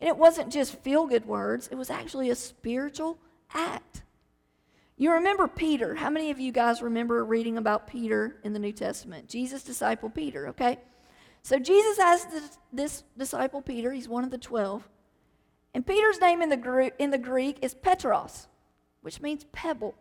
And 0.00 0.08
it 0.08 0.16
wasn't 0.16 0.50
just 0.50 0.76
feel 0.80 1.06
good 1.06 1.26
words, 1.26 1.68
it 1.70 1.76
was 1.76 1.90
actually 1.90 2.30
a 2.30 2.34
spiritual 2.34 3.18
act. 3.54 4.02
You 4.96 5.12
remember 5.12 5.46
Peter. 5.46 5.94
How 5.94 6.10
many 6.10 6.30
of 6.30 6.40
you 6.40 6.52
guys 6.52 6.82
remember 6.82 7.24
reading 7.24 7.58
about 7.58 7.86
Peter 7.86 8.36
in 8.42 8.52
the 8.52 8.58
New 8.58 8.72
Testament? 8.72 9.28
Jesus' 9.28 9.62
disciple 9.62 10.10
Peter, 10.10 10.48
okay? 10.48 10.78
So 11.42 11.58
Jesus 11.58 11.98
asked 11.98 12.30
this, 12.30 12.58
this 12.72 13.04
disciple 13.16 13.62
Peter, 13.62 13.92
he's 13.92 14.08
one 14.08 14.24
of 14.24 14.30
the 14.30 14.38
12. 14.38 14.88
And 15.74 15.86
Peter's 15.86 16.20
name 16.20 16.42
in 16.42 16.48
the, 16.48 16.92
in 16.98 17.10
the 17.10 17.18
Greek 17.18 17.58
is 17.62 17.74
Petros, 17.74 18.48
which 19.02 19.20
means 19.20 19.44
pebble. 19.52 19.94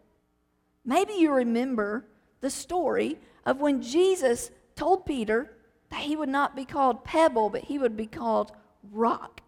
Maybe 0.85 1.13
you 1.13 1.31
remember 1.31 2.05
the 2.41 2.49
story 2.49 3.19
of 3.45 3.59
when 3.59 3.81
Jesus 3.81 4.51
told 4.75 5.05
Peter 5.05 5.51
that 5.89 6.01
he 6.01 6.15
would 6.15 6.29
not 6.29 6.55
be 6.55 6.65
called 6.65 7.03
pebble, 7.03 7.49
but 7.49 7.65
he 7.65 7.77
would 7.77 7.97
be 7.97 8.07
called 8.07 8.51
rock. 8.91 9.41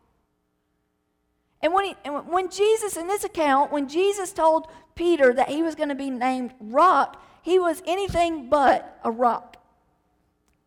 And 1.62 1.74
when, 1.74 1.86
he, 1.86 1.96
and 2.04 2.28
when 2.28 2.50
Jesus, 2.50 2.98
in 2.98 3.08
this 3.08 3.24
account, 3.24 3.72
when 3.72 3.88
Jesus 3.88 4.34
told 4.34 4.68
Peter 4.96 5.34
that 5.34 5.50
he 5.50 5.62
was 5.62 5.76
going 5.76 5.90
to 5.90 5.96
be 5.96 6.10
named 6.10 6.54
rock, 6.60 7.24
he 7.44 7.60
was 7.60 7.84
anything 7.86 8.50
but 8.50 9.00
a 9.04 9.12
rock. 9.12 9.58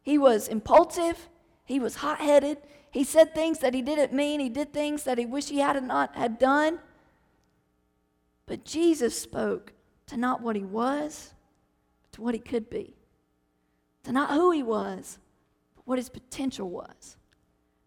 He 0.03 0.19
was 0.19 0.49
impulsive, 0.49 1.29
he 1.65 1.81
was 1.81 1.97
hot 1.97 2.21
headed, 2.21 2.59
he 2.91 3.03
said 3.03 3.35
things 3.35 3.59
that 3.59 3.75
he 3.75 3.83
didn't 3.83 4.13
mean, 4.13 4.39
he 4.39 4.49
did 4.49 4.73
things 4.73 5.03
that 5.03 5.19
he 5.19 5.27
wished 5.27 5.49
he 5.49 5.59
had 5.59 5.83
not 5.83 6.15
had 6.15 6.39
done. 6.39 6.79
But 8.47 8.65
Jesus 8.65 9.19
spoke 9.19 9.73
to 10.07 10.17
not 10.17 10.43
what 10.43 10.55
he 10.55 10.63
was, 10.63 11.35
to 12.15 12.23
what 12.23 12.35
he 12.35 12.41
could 12.41 12.71
be. 12.71 12.95
To 14.05 14.13
not 14.13 14.31
who 14.31 14.51
he 14.51 14.63
was, 14.63 15.19
but 15.77 15.87
what 15.87 15.99
his 15.99 16.09
potential 16.09 16.69
was. 16.69 17.17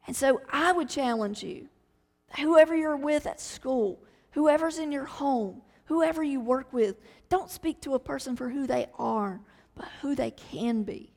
And 0.06 0.16
so 0.16 0.42
I 0.52 0.72
would 0.72 0.90
challenge 0.90 1.44
you 1.44 1.68
whoever 2.40 2.76
you're 2.76 2.98
with 2.98 3.26
at 3.26 3.40
school, 3.40 4.00
whoever's 4.32 4.80
in 4.80 4.92
your 4.92 5.06
home, 5.06 5.62
whoever 5.86 6.22
you 6.24 6.40
work 6.40 6.72
with, 6.74 6.98
don't 7.30 7.50
speak 7.50 7.82
to 7.82 7.96
a 7.96 8.00
person 8.00 8.36
for 8.36 8.50
who 8.50 8.68
they 8.68 8.88
are, 9.00 9.40
but 9.76 9.88
who 10.02 10.14
they 10.14 10.32
can 10.32 10.84
be. 10.84 11.14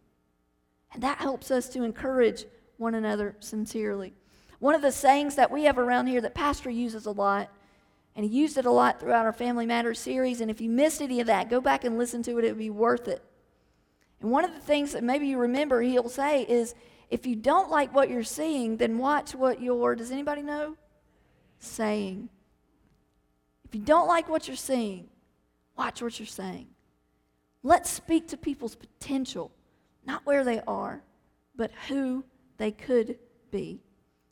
And 0.92 1.02
that 1.02 1.18
helps 1.18 1.50
us 1.50 1.68
to 1.70 1.82
encourage 1.82 2.44
one 2.76 2.94
another 2.94 3.36
sincerely. 3.40 4.14
One 4.60 4.74
of 4.74 4.82
the 4.82 4.92
sayings 4.92 5.36
that 5.36 5.50
we 5.50 5.64
have 5.64 5.78
around 5.78 6.06
here 6.06 6.20
that 6.20 6.34
Pastor 6.34 6.70
uses 6.70 7.06
a 7.06 7.10
lot, 7.10 7.50
and 8.20 8.30
he 8.30 8.38
used 8.38 8.58
it 8.58 8.66
a 8.66 8.70
lot 8.70 9.00
throughout 9.00 9.24
our 9.24 9.32
Family 9.32 9.64
Matters 9.64 9.98
series, 9.98 10.42
and 10.42 10.50
if 10.50 10.60
you 10.60 10.68
missed 10.68 11.00
any 11.00 11.20
of 11.20 11.26
that, 11.28 11.48
go 11.48 11.58
back 11.58 11.84
and 11.84 11.96
listen 11.96 12.22
to 12.24 12.38
it, 12.38 12.44
it 12.44 12.48
would 12.48 12.58
be 12.58 12.68
worth 12.68 13.08
it. 13.08 13.24
And 14.20 14.30
one 14.30 14.44
of 14.44 14.52
the 14.52 14.60
things 14.60 14.92
that 14.92 15.02
maybe 15.02 15.26
you 15.26 15.38
remember 15.38 15.80
he'll 15.80 16.10
say 16.10 16.42
is, 16.42 16.74
if 17.08 17.24
you 17.24 17.34
don't 17.34 17.70
like 17.70 17.94
what 17.94 18.10
you're 18.10 18.22
seeing, 18.22 18.76
then 18.76 18.98
watch 18.98 19.34
what 19.34 19.62
you're, 19.62 19.94
does 19.94 20.10
anybody 20.10 20.42
know? 20.42 20.76
saying. 21.60 22.28
If 23.64 23.74
you 23.74 23.80
don't 23.80 24.06
like 24.06 24.28
what 24.28 24.48
you're 24.48 24.56
seeing, 24.56 25.08
watch 25.78 26.02
what 26.02 26.18
you're 26.20 26.26
saying. 26.26 26.66
Let's 27.62 27.88
speak 27.88 28.28
to 28.28 28.36
people's 28.36 28.74
potential, 28.74 29.50
not 30.04 30.26
where 30.26 30.44
they 30.44 30.60
are, 30.66 31.02
but 31.56 31.70
who 31.88 32.22
they 32.58 32.70
could 32.70 33.18
be. 33.50 33.80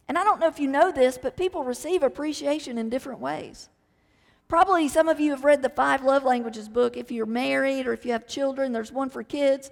And 0.09 0.19
I 0.19 0.25
don't 0.25 0.41
know 0.41 0.49
if 0.49 0.59
you 0.61 0.69
know 0.69 0.93
this, 0.93 1.19
but 1.19 1.39
people 1.39 1.63
receive 1.65 2.03
appreciation 2.03 2.77
in 2.79 2.91
different 2.91 3.21
ways. 3.21 3.71
Probably 4.49 4.89
some 4.89 5.09
of 5.09 5.21
you 5.21 5.31
have 5.33 5.45
read 5.45 5.63
the 5.63 5.69
Five 5.69 6.03
Love 6.03 6.25
Languages 6.25 6.71
book. 6.71 6.97
If 6.97 7.11
you're 7.11 7.27
married 7.27 7.87
or 7.87 7.93
if 7.93 8.07
you 8.07 8.13
have 8.13 8.27
children, 8.27 8.73
there's 8.73 8.91
one 8.91 9.11
for 9.11 9.23
kids. 9.23 9.71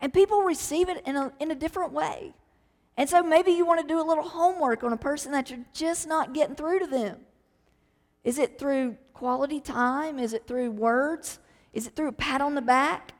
And 0.00 0.12
people 0.12 0.42
receive 0.42 0.90
it 0.90 1.02
in 1.06 1.16
a, 1.16 1.32
in 1.40 1.50
a 1.50 1.54
different 1.54 1.92
way. 1.92 2.34
And 2.98 3.08
so 3.08 3.22
maybe 3.22 3.52
you 3.52 3.64
want 3.64 3.80
to 3.80 3.86
do 3.86 4.00
a 4.00 4.04
little 4.04 4.28
homework 4.28 4.84
on 4.84 4.92
a 4.92 4.98
person 4.98 5.32
that 5.32 5.48
you're 5.48 5.64
just 5.72 6.06
not 6.06 6.34
getting 6.34 6.54
through 6.54 6.80
to 6.80 6.86
them. 6.86 7.20
Is 8.22 8.38
it 8.38 8.58
through 8.58 8.98
quality 9.14 9.58
time? 9.58 10.18
Is 10.18 10.34
it 10.34 10.46
through 10.46 10.72
words? 10.72 11.38
Is 11.72 11.86
it 11.86 11.96
through 11.96 12.08
a 12.08 12.12
pat 12.12 12.42
on 12.42 12.54
the 12.54 12.60
back? 12.60 13.12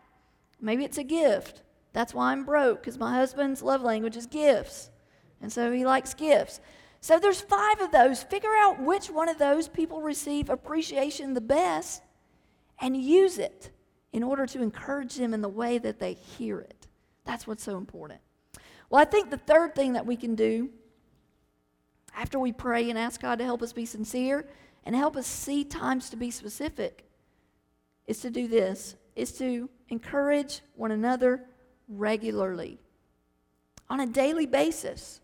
Maybe 0.60 0.84
it's 0.84 0.98
a 0.98 1.04
gift. 1.04 1.62
That's 1.94 2.12
why 2.12 2.32
I'm 2.32 2.44
broke, 2.44 2.82
because 2.82 2.98
my 2.98 3.14
husband's 3.14 3.62
love 3.62 3.82
language 3.82 4.16
is 4.16 4.26
gifts. 4.26 4.90
And 5.40 5.50
so 5.50 5.72
he 5.72 5.86
likes 5.86 6.12
gifts. 6.12 6.60
So 7.00 7.18
there's 7.18 7.40
five 7.40 7.80
of 7.80 7.92
those. 7.92 8.22
Figure 8.22 8.54
out 8.56 8.80
which 8.80 9.08
one 9.08 9.28
of 9.28 9.38
those 9.38 9.68
people 9.68 10.02
receive 10.02 10.50
appreciation 10.50 11.34
the 11.34 11.40
best 11.40 12.02
and 12.80 12.96
use 12.96 13.38
it 13.38 13.70
in 14.12 14.22
order 14.22 14.46
to 14.46 14.62
encourage 14.62 15.14
them 15.14 15.32
in 15.32 15.40
the 15.40 15.48
way 15.48 15.78
that 15.78 15.98
they 15.98 16.14
hear 16.14 16.60
it. 16.60 16.86
That's 17.24 17.46
what's 17.46 17.62
so 17.62 17.76
important. 17.76 18.20
Well, 18.88 19.00
I 19.00 19.04
think 19.04 19.30
the 19.30 19.38
third 19.38 19.74
thing 19.74 19.92
that 19.92 20.06
we 20.06 20.16
can 20.16 20.34
do 20.34 20.70
after 22.14 22.38
we 22.38 22.52
pray 22.52 22.90
and 22.90 22.98
ask 22.98 23.20
God 23.20 23.38
to 23.38 23.44
help 23.44 23.62
us 23.62 23.72
be 23.72 23.86
sincere 23.86 24.48
and 24.84 24.96
help 24.96 25.16
us 25.16 25.26
see 25.26 25.64
times 25.64 26.10
to 26.10 26.16
be 26.16 26.30
specific 26.30 27.04
is 28.06 28.20
to 28.20 28.30
do 28.30 28.48
this 28.48 28.96
is 29.14 29.32
to 29.32 29.70
encourage 29.88 30.62
one 30.74 30.90
another 30.90 31.44
regularly 31.88 32.78
on 33.88 34.00
a 34.00 34.06
daily 34.06 34.46
basis. 34.46 35.19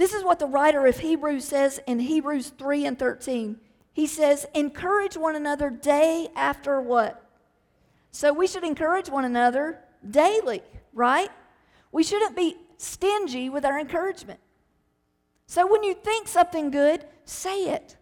This 0.00 0.14
is 0.14 0.24
what 0.24 0.38
the 0.38 0.46
writer 0.46 0.86
of 0.86 0.98
Hebrews 0.98 1.44
says 1.44 1.78
in 1.86 2.00
Hebrews 2.00 2.52
3 2.58 2.86
and 2.86 2.98
13. 2.98 3.60
He 3.92 4.06
says, 4.06 4.46
encourage 4.54 5.14
one 5.14 5.36
another 5.36 5.68
day 5.68 6.28
after 6.34 6.80
what? 6.80 7.22
So 8.10 8.32
we 8.32 8.46
should 8.46 8.64
encourage 8.64 9.10
one 9.10 9.26
another 9.26 9.78
daily 10.08 10.62
right? 10.92 11.28
We 11.92 12.02
shouldn't 12.02 12.34
be 12.34 12.56
stingy 12.78 13.50
with 13.50 13.66
our 13.66 13.78
encouragement. 13.78 14.40
So 15.46 15.66
when 15.66 15.82
you 15.82 15.94
think 15.94 16.28
something 16.28 16.70
good, 16.70 17.04
say 17.26 17.64
it. 17.64 17.96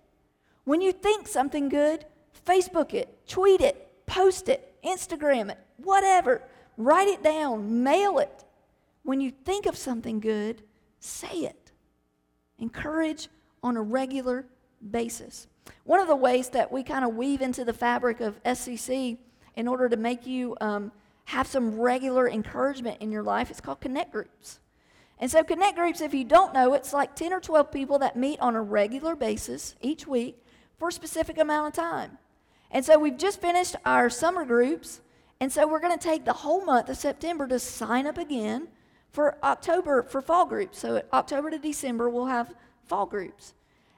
When 0.64 0.80
you 0.80 0.92
think 0.92 1.26
something 1.26 1.68
good, 1.68 2.04
Facebook 2.46 2.94
it, 2.94 3.26
tweet 3.26 3.60
it, 3.60 3.90
post 4.06 4.48
it, 4.48 4.72
Instagram 4.84 5.50
it, 5.50 5.58
whatever. 5.78 6.42
Write 6.76 7.08
it 7.08 7.24
down, 7.24 7.82
mail 7.82 8.20
it. 8.20 8.44
When 9.02 9.20
you 9.20 9.32
think 9.44 9.66
of 9.66 9.76
something 9.76 10.20
good, 10.20 10.62
say 11.00 11.38
it. 11.38 11.57
Encourage 12.58 13.28
on 13.62 13.76
a 13.76 13.82
regular 13.82 14.46
basis. 14.90 15.46
One 15.84 16.00
of 16.00 16.08
the 16.08 16.16
ways 16.16 16.48
that 16.50 16.70
we 16.72 16.82
kind 16.82 17.04
of 17.04 17.14
weave 17.14 17.40
into 17.40 17.64
the 17.64 17.72
fabric 17.72 18.20
of 18.20 18.42
SCC 18.44 19.18
in 19.56 19.68
order 19.68 19.88
to 19.88 19.96
make 19.96 20.26
you 20.26 20.56
um, 20.60 20.92
have 21.26 21.46
some 21.46 21.78
regular 21.78 22.28
encouragement 22.28 23.00
in 23.00 23.12
your 23.12 23.22
life. 23.22 23.50
It's 23.50 23.60
called 23.60 23.80
connect 23.80 24.12
groups. 24.12 24.60
And 25.20 25.30
so, 25.30 25.42
connect 25.42 25.76
groups, 25.76 26.00
if 26.00 26.14
you 26.14 26.24
don't 26.24 26.54
know, 26.54 26.74
it's 26.74 26.92
like 26.92 27.16
10 27.16 27.32
or 27.32 27.40
12 27.40 27.72
people 27.72 27.98
that 27.98 28.16
meet 28.16 28.38
on 28.40 28.54
a 28.54 28.62
regular 28.62 29.16
basis 29.16 29.74
each 29.80 30.06
week 30.06 30.36
for 30.78 30.88
a 30.88 30.92
specific 30.92 31.38
amount 31.38 31.66
of 31.66 31.84
time. 31.84 32.18
And 32.70 32.84
so, 32.84 32.98
we've 32.98 33.16
just 33.16 33.40
finished 33.40 33.74
our 33.84 34.08
summer 34.10 34.44
groups. 34.44 35.00
And 35.40 35.52
so, 35.52 35.66
we're 35.66 35.80
going 35.80 35.98
to 35.98 36.02
take 36.02 36.24
the 36.24 36.32
whole 36.32 36.64
month 36.64 36.88
of 36.88 36.96
September 36.96 37.48
to 37.48 37.58
sign 37.58 38.06
up 38.06 38.16
again 38.16 38.68
for 39.10 39.38
October 39.42 40.02
for 40.02 40.20
fall 40.20 40.46
groups. 40.46 40.78
So, 40.78 41.02
October 41.12 41.50
to 41.50 41.58
December, 41.58 42.08
we'll 42.08 42.26
have 42.26 42.54
fall 42.84 43.06
groups. 43.06 43.54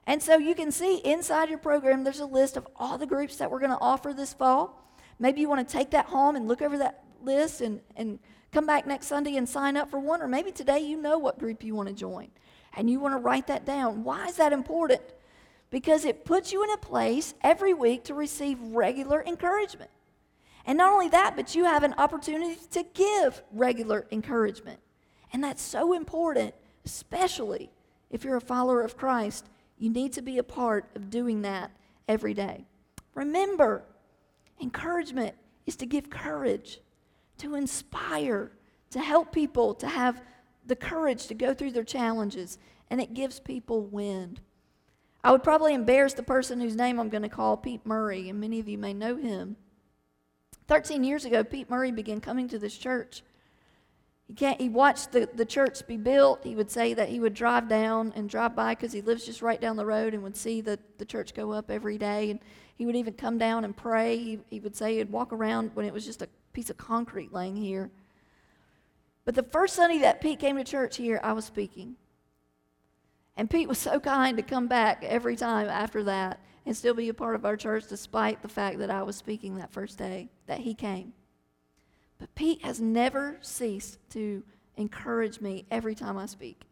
And 0.07 0.23
so, 0.23 0.37
you 0.37 0.55
can 0.55 0.71
see 0.71 0.99
inside 0.99 1.49
your 1.49 1.59
program, 1.59 2.05
there's 2.05 2.21
a 2.21 2.26
list 2.26 2.57
of 2.57 2.67
all 2.76 2.99
the 2.99 3.07
groups 3.07 3.37
that 3.37 3.50
we're 3.50 3.61
going 3.61 3.71
to 3.71 3.79
offer 3.81 4.12
this 4.12 4.33
fall. 4.33 4.95
Maybe 5.19 5.40
you 5.40 5.49
want 5.49 5.67
to 5.67 5.73
take 5.73 5.90
that 5.90 6.07
home 6.07 6.37
and 6.37 6.49
look 6.49 6.62
over 6.62 6.79
that 6.79 7.05
list 7.23 7.61
and, 7.61 7.81
and 7.97 8.19
come 8.52 8.67
back 8.67 8.87
next 8.87 9.07
Sunday 9.07 9.37
and 9.37 9.49
sign 9.49 9.76
up 9.76 9.90
for 9.90 9.99
one. 9.99 10.23
Or 10.23 10.29
maybe 10.29 10.52
today 10.52 10.81
you 10.81 10.97
know 10.97 11.19
what 11.19 11.38
group 11.38 11.62
you 11.62 11.75
want 11.75 11.88
to 11.88 11.95
join 11.95 12.29
and 12.76 12.88
you 12.88 13.00
want 13.00 13.14
to 13.14 13.19
write 13.19 13.47
that 13.49 13.64
down. 13.64 14.05
Why 14.05 14.26
is 14.26 14.37
that 14.37 14.52
important? 14.52 15.02
Because 15.71 16.05
it 16.05 16.25
puts 16.25 16.52
you 16.52 16.64
in 16.64 16.71
a 16.71 16.76
place 16.76 17.35
every 17.43 17.75
week 17.75 18.05
to 18.05 18.14
receive 18.14 18.61
regular 18.61 19.23
encouragement. 19.25 19.90
And 20.67 20.79
not 20.79 20.93
only 20.93 21.09
that, 21.09 21.37
but 21.37 21.55
you 21.55 21.64
have 21.64 21.83
an 21.83 21.95
opportunity 21.99 22.57
to 22.73 22.85
give 22.95 23.43
regular 23.52 24.07
encouragement. 24.11 24.79
And 25.32 25.42
that's 25.42 25.62
so 25.62 25.92
important, 25.92 26.54
especially 26.84 27.70
if 28.10 28.25
you're 28.25 28.37
a 28.37 28.40
follower 28.40 28.82
of 28.82 28.96
Christ. 28.96 29.46
You 29.78 29.90
need 29.90 30.12
to 30.14 30.22
be 30.22 30.38
a 30.38 30.42
part 30.42 30.90
of 30.94 31.10
doing 31.10 31.42
that 31.42 31.70
every 32.08 32.34
day. 32.34 32.66
Remember, 33.14 33.84
encouragement 34.60 35.34
is 35.66 35.76
to 35.76 35.87
give 35.87 36.10
courage, 36.10 36.80
to 37.38 37.54
inspire, 37.54 38.52
to 38.90 39.00
help 39.00 39.32
people 39.32 39.75
to 39.75 39.88
have 39.88 40.22
the 40.66 40.76
courage 40.76 41.26
to 41.28 41.34
go 41.34 41.54
through 41.54 41.72
their 41.72 41.84
challenges, 41.84 42.58
and 42.90 43.00
it 43.00 43.14
gives 43.14 43.40
people 43.40 43.82
wind. 43.82 44.40
I 45.22 45.32
would 45.32 45.42
probably 45.42 45.75
embarrass 45.75 46.14
the 46.14 46.22
person 46.22 46.60
whose 46.60 46.76
name 46.76 46.99
I'm 46.99 47.08
going 47.08 47.22
to 47.22 47.28
call 47.28 47.56
Pete 47.56 47.84
Murray, 47.84 48.28
and 48.28 48.40
many 48.40 48.58
of 48.58 48.68
you 48.68 48.78
may 48.78 48.94
know 48.94 49.16
him. 49.16 49.56
13 50.66 51.04
years 51.04 51.25
ago, 51.25 51.42
Pete 51.44 51.68
Murray 51.68 51.90
began 51.90 52.20
coming 52.20 52.49
to 52.49 52.58
this 52.58 52.76
church. 52.76 53.22
He, 54.30 54.34
can't, 54.34 54.60
he 54.60 54.68
watched 54.68 55.10
the, 55.10 55.28
the 55.34 55.44
church 55.44 55.84
be 55.88 55.96
built. 55.96 56.44
He 56.44 56.54
would 56.54 56.70
say 56.70 56.94
that 56.94 57.08
he 57.08 57.18
would 57.18 57.34
drive 57.34 57.68
down 57.68 58.12
and 58.14 58.30
drive 58.30 58.54
by 58.54 58.76
because 58.76 58.92
he 58.92 59.02
lives 59.02 59.26
just 59.26 59.42
right 59.42 59.60
down 59.60 59.75
the 59.75 59.84
road 59.84 60.14
and 60.14 60.22
would 60.22 60.37
see 60.37 60.60
the, 60.60 60.78
the 60.99 61.04
church 61.04 61.34
go 61.34 61.50
up 61.50 61.68
every 61.68 61.99
day. 61.99 62.30
And 62.30 62.38
he 62.76 62.87
would 62.87 62.94
even 62.94 63.14
come 63.14 63.38
down 63.38 63.64
and 63.64 63.76
pray. 63.76 64.16
He, 64.18 64.38
he 64.49 64.60
would 64.60 64.76
say 64.76 64.99
he'd 64.99 65.10
walk 65.10 65.32
around 65.32 65.72
when 65.75 65.84
it 65.84 65.92
was 65.92 66.06
just 66.06 66.22
a 66.22 66.28
piece 66.52 66.70
of 66.70 66.76
concrete 66.76 67.32
laying 67.32 67.56
here. 67.56 67.90
But 69.25 69.34
the 69.34 69.42
first 69.42 69.75
Sunday 69.75 69.99
that 69.99 70.20
Pete 70.20 70.38
came 70.38 70.58
to 70.58 70.62
church 70.62 70.96
here, 70.96 71.18
I 71.25 71.32
was 71.32 71.44
speaking. 71.44 71.96
And 73.37 73.50
Pete 73.50 73.66
was 73.66 73.78
so 73.78 73.99
kind 73.99 74.37
to 74.37 74.44
come 74.44 74.68
back 74.68 75.02
every 75.02 75.34
time 75.34 75.66
after 75.68 76.04
that 76.04 76.38
and 76.64 76.76
still 76.76 76.94
be 76.94 77.08
a 77.08 77.14
part 77.14 77.34
of 77.34 77.44
our 77.44 77.56
church 77.56 77.88
despite 77.88 78.42
the 78.42 78.49
fact 78.49 78.78
that 78.78 78.90
I 78.90 79.02
was 79.02 79.16
speaking 79.16 79.56
that 79.56 79.72
first 79.72 79.99
day 79.99 80.28
that 80.46 80.60
he 80.60 80.72
came. 80.72 81.14
But 82.21 82.35
Pete 82.35 82.62
has 82.62 82.81
never 82.81 83.39
ceased 83.41 83.99
to 84.11 84.45
encourage 84.77 85.41
me 85.41 85.65
every 85.71 85.95
time 85.95 86.19
I 86.19 86.27
speak. 86.27 86.62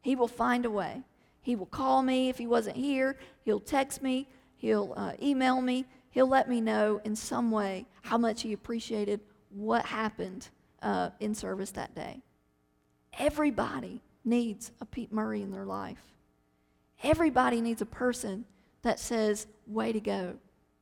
He 0.00 0.16
will 0.16 0.26
find 0.26 0.64
a 0.64 0.70
way. 0.70 1.02
He 1.42 1.54
will 1.54 1.66
call 1.66 2.02
me 2.02 2.30
if 2.30 2.38
he 2.38 2.46
wasn't 2.46 2.76
here. 2.76 3.16
He'll 3.44 3.60
text 3.60 4.02
me. 4.02 4.26
He'll 4.56 4.94
uh, 4.96 5.12
email 5.22 5.60
me. 5.60 5.84
He'll 6.10 6.26
let 6.26 6.48
me 6.48 6.60
know 6.60 7.00
in 7.04 7.14
some 7.14 7.50
way 7.50 7.86
how 8.02 8.18
much 8.18 8.42
he 8.42 8.52
appreciated 8.52 9.20
what 9.50 9.84
happened 9.84 10.48
uh, 10.82 11.10
in 11.20 11.34
service 11.34 11.70
that 11.72 11.94
day. 11.94 12.22
Everybody 13.18 14.00
needs 14.24 14.72
a 14.80 14.86
Pete 14.86 15.12
Murray 15.12 15.42
in 15.42 15.50
their 15.50 15.64
life. 15.66 16.02
Everybody 17.02 17.60
needs 17.60 17.82
a 17.82 17.86
person 17.86 18.44
that 18.82 18.98
says, 18.98 19.46
way 19.66 19.92
to 19.92 20.00
go, 20.00 20.34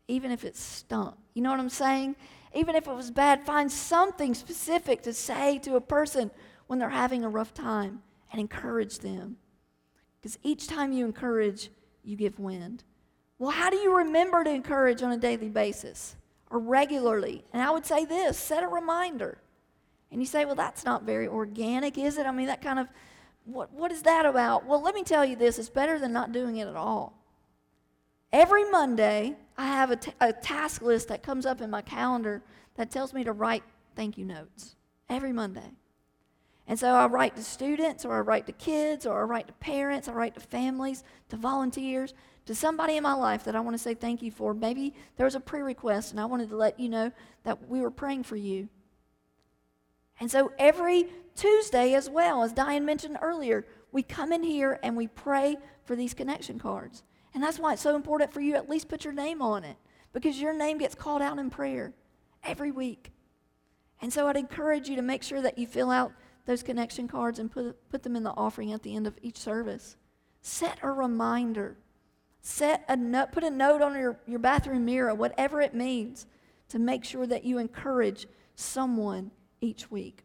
even 0.06 0.30
if 0.30 0.44
it's 0.44 0.60
stunk. 0.60 1.16
You 1.34 1.42
know 1.42 1.50
what 1.50 1.60
I'm 1.60 1.68
saying? 1.68 2.16
Even 2.58 2.74
if 2.74 2.88
it 2.88 2.94
was 2.94 3.12
bad, 3.12 3.44
find 3.44 3.70
something 3.70 4.34
specific 4.34 5.00
to 5.02 5.12
say 5.12 5.60
to 5.60 5.76
a 5.76 5.80
person 5.80 6.28
when 6.66 6.80
they're 6.80 6.88
having 6.88 7.22
a 7.22 7.28
rough 7.28 7.54
time 7.54 8.02
and 8.32 8.40
encourage 8.40 8.98
them. 8.98 9.36
Because 10.20 10.40
each 10.42 10.66
time 10.66 10.90
you 10.90 11.04
encourage, 11.04 11.70
you 12.02 12.16
give 12.16 12.40
wind. 12.40 12.82
Well, 13.38 13.52
how 13.52 13.70
do 13.70 13.76
you 13.76 13.98
remember 13.98 14.42
to 14.42 14.50
encourage 14.50 15.04
on 15.04 15.12
a 15.12 15.16
daily 15.16 15.48
basis 15.48 16.16
or 16.50 16.58
regularly? 16.58 17.44
And 17.52 17.62
I 17.62 17.70
would 17.70 17.86
say 17.86 18.04
this 18.04 18.36
set 18.36 18.64
a 18.64 18.68
reminder. 18.68 19.38
And 20.10 20.20
you 20.20 20.26
say, 20.26 20.44
well, 20.44 20.56
that's 20.56 20.84
not 20.84 21.04
very 21.04 21.28
organic, 21.28 21.96
is 21.96 22.18
it? 22.18 22.26
I 22.26 22.32
mean, 22.32 22.48
that 22.48 22.60
kind 22.60 22.80
of, 22.80 22.88
what, 23.44 23.72
what 23.72 23.92
is 23.92 24.02
that 24.02 24.26
about? 24.26 24.66
Well, 24.66 24.82
let 24.82 24.96
me 24.96 25.04
tell 25.04 25.24
you 25.24 25.36
this 25.36 25.60
it's 25.60 25.68
better 25.68 26.00
than 26.00 26.12
not 26.12 26.32
doing 26.32 26.56
it 26.56 26.66
at 26.66 26.74
all. 26.74 27.22
Every 28.32 28.64
Monday, 28.70 29.36
I 29.56 29.66
have 29.66 29.90
a, 29.90 29.96
t- 29.96 30.12
a 30.20 30.32
task 30.32 30.82
list 30.82 31.08
that 31.08 31.22
comes 31.22 31.46
up 31.46 31.60
in 31.60 31.70
my 31.70 31.82
calendar 31.82 32.42
that 32.74 32.90
tells 32.90 33.14
me 33.14 33.24
to 33.24 33.32
write 33.32 33.62
thank 33.96 34.18
you 34.18 34.24
notes 34.24 34.76
every 35.08 35.32
Monday. 35.32 35.72
And 36.66 36.78
so 36.78 36.94
I 36.94 37.06
write 37.06 37.34
to 37.36 37.42
students, 37.42 38.04
or 38.04 38.18
I 38.18 38.20
write 38.20 38.44
to 38.46 38.52
kids, 38.52 39.06
or 39.06 39.20
I 39.20 39.24
write 39.24 39.46
to 39.46 39.54
parents, 39.54 40.06
I 40.06 40.12
write 40.12 40.34
to 40.34 40.40
families, 40.40 41.02
to 41.30 41.36
volunteers, 41.36 42.12
to 42.44 42.54
somebody 42.54 42.98
in 42.98 43.02
my 43.02 43.14
life 43.14 43.44
that 43.44 43.56
I 43.56 43.60
want 43.60 43.74
to 43.74 43.82
say 43.82 43.94
thank 43.94 44.20
you 44.20 44.30
for. 44.30 44.52
Maybe 44.52 44.92
there 45.16 45.24
was 45.24 45.34
a 45.34 45.40
prayer 45.40 45.64
request, 45.64 46.10
and 46.10 46.20
I 46.20 46.26
wanted 46.26 46.50
to 46.50 46.56
let 46.56 46.78
you 46.78 46.90
know 46.90 47.10
that 47.44 47.68
we 47.68 47.80
were 47.80 47.90
praying 47.90 48.24
for 48.24 48.36
you. 48.36 48.68
And 50.20 50.30
so 50.30 50.52
every 50.58 51.06
Tuesday, 51.34 51.94
as 51.94 52.10
well, 52.10 52.42
as 52.42 52.52
Diane 52.52 52.84
mentioned 52.84 53.16
earlier, 53.22 53.64
we 53.90 54.02
come 54.02 54.30
in 54.30 54.42
here 54.42 54.78
and 54.82 54.94
we 54.94 55.06
pray 55.06 55.56
for 55.84 55.96
these 55.96 56.12
connection 56.12 56.58
cards. 56.58 57.02
And 57.34 57.42
that's 57.42 57.58
why 57.58 57.74
it's 57.74 57.82
so 57.82 57.96
important 57.96 58.32
for 58.32 58.40
you 58.40 58.54
at 58.54 58.68
least 58.68 58.88
put 58.88 59.04
your 59.04 59.12
name 59.12 59.42
on 59.42 59.64
it 59.64 59.76
because 60.12 60.40
your 60.40 60.54
name 60.54 60.78
gets 60.78 60.94
called 60.94 61.22
out 61.22 61.38
in 61.38 61.50
prayer 61.50 61.92
every 62.42 62.70
week. 62.70 63.12
And 64.00 64.12
so 64.12 64.28
I'd 64.28 64.36
encourage 64.36 64.88
you 64.88 64.96
to 64.96 65.02
make 65.02 65.22
sure 65.22 65.42
that 65.42 65.58
you 65.58 65.66
fill 65.66 65.90
out 65.90 66.12
those 66.46 66.62
connection 66.62 67.08
cards 67.08 67.38
and 67.38 67.50
put, 67.50 67.76
put 67.90 68.02
them 68.02 68.16
in 68.16 68.22
the 68.22 68.30
offering 68.30 68.72
at 68.72 68.82
the 68.82 68.96
end 68.96 69.06
of 69.06 69.18
each 69.22 69.36
service. 69.36 69.96
Set 70.40 70.78
a 70.82 70.90
reminder. 70.90 71.76
Set 72.40 72.84
a 72.88 72.96
note, 72.96 73.32
put 73.32 73.44
a 73.44 73.50
note 73.50 73.82
on 73.82 73.94
your, 73.94 74.18
your 74.26 74.38
bathroom 74.38 74.84
mirror, 74.84 75.14
whatever 75.14 75.60
it 75.60 75.74
means, 75.74 76.26
to 76.68 76.78
make 76.78 77.04
sure 77.04 77.26
that 77.26 77.44
you 77.44 77.58
encourage 77.58 78.26
someone 78.54 79.30
each 79.60 79.90
week. 79.90 80.24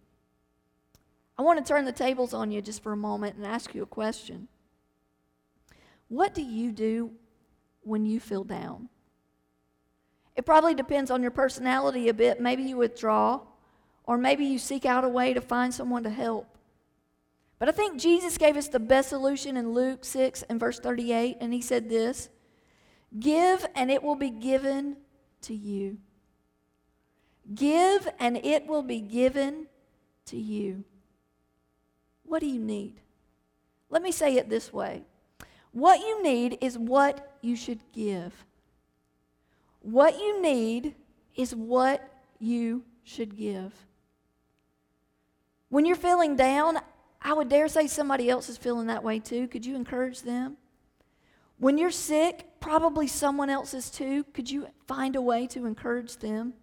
I 1.38 1.42
want 1.42 1.64
to 1.64 1.68
turn 1.68 1.86
the 1.86 1.92
tables 1.92 2.34
on 2.34 2.52
you 2.52 2.62
just 2.62 2.84
for 2.84 2.92
a 2.92 2.98
moment 2.98 3.36
and 3.36 3.46
ask 3.46 3.74
you 3.74 3.82
a 3.82 3.88
question. 3.88 4.48
What 6.14 6.36
do 6.36 6.44
you 6.44 6.72
do 6.72 7.10
when 7.82 8.06
you 8.06 8.20
feel 8.20 8.44
down? 8.44 8.88
It 10.36 10.46
probably 10.46 10.76
depends 10.76 11.10
on 11.10 11.24
your 11.24 11.32
personality 11.32 12.08
a 12.08 12.14
bit. 12.14 12.40
Maybe 12.40 12.62
you 12.62 12.78
withdraw, 12.78 13.42
or 14.04 14.20
maybe 14.20 14.46
you 14.46 14.60
seek 14.60 14.86
out 14.86 15.04
a 15.04 15.10
way 15.10 15.34
to 15.34 15.42
find 15.42 15.74
someone 15.74 16.04
to 16.04 16.12
help. 16.12 16.56
But 17.58 17.68
I 17.68 17.72
think 17.72 18.00
Jesus 18.00 18.38
gave 18.38 18.58
us 18.58 18.68
the 18.68 18.80
best 18.80 19.10
solution 19.10 19.58
in 19.58 19.74
Luke 19.74 20.06
6 20.06 20.44
and 20.44 20.60
verse 20.60 20.80
38, 20.80 21.38
and 21.42 21.52
he 21.52 21.64
said 21.64 21.90
this 21.90 22.30
Give, 23.20 23.66
and 23.74 23.90
it 23.90 24.04
will 24.04 24.16
be 24.16 24.30
given 24.30 24.98
to 25.42 25.56
you. 25.56 25.98
Give, 27.56 28.08
and 28.20 28.38
it 28.38 28.68
will 28.68 28.84
be 28.84 29.02
given 29.02 29.66
to 30.28 30.38
you. 30.38 30.84
What 32.22 32.42
do 32.42 32.46
you 32.46 32.60
need? 32.60 33.02
Let 33.90 34.04
me 34.04 34.12
say 34.12 34.36
it 34.36 34.48
this 34.48 34.72
way 34.72 35.06
what 35.74 36.00
you 36.00 36.24
need 36.24 36.60
is 36.62 36.78
what 36.78 37.38
you 37.42 37.56
should 37.56 37.80
give. 37.92 38.34
What 39.82 40.18
you 40.18 40.42
need 40.42 40.96
is 41.36 41.54
what 41.54 42.08
you 42.40 42.84
should 43.04 43.36
give. 43.36 43.74
When 45.70 45.86
you're 45.86 45.96
feeling 45.96 46.36
down, 46.36 46.78
I 47.22 47.34
would 47.34 47.50
dare 47.50 47.68
say 47.68 47.88
somebody 47.88 48.30
else 48.30 48.50
is 48.50 48.58
feeling 48.58 48.88
that 48.88 49.04
way 49.04 49.20
too. 49.20 49.48
Could 49.48 49.66
you 49.66 49.76
encourage 49.76 50.22
them? 50.22 50.58
When 51.58 51.78
you're 51.78 51.92
sick, 51.92 52.46
probably 52.60 53.08
someone 53.08 53.50
else 53.50 53.74
is 53.74 53.90
too. 53.90 54.26
Could 54.34 54.52
you 54.52 54.68
find 54.88 55.16
a 55.16 55.22
way 55.22 55.48
to 55.48 55.66
encourage 55.66 56.18
them? 56.18 56.54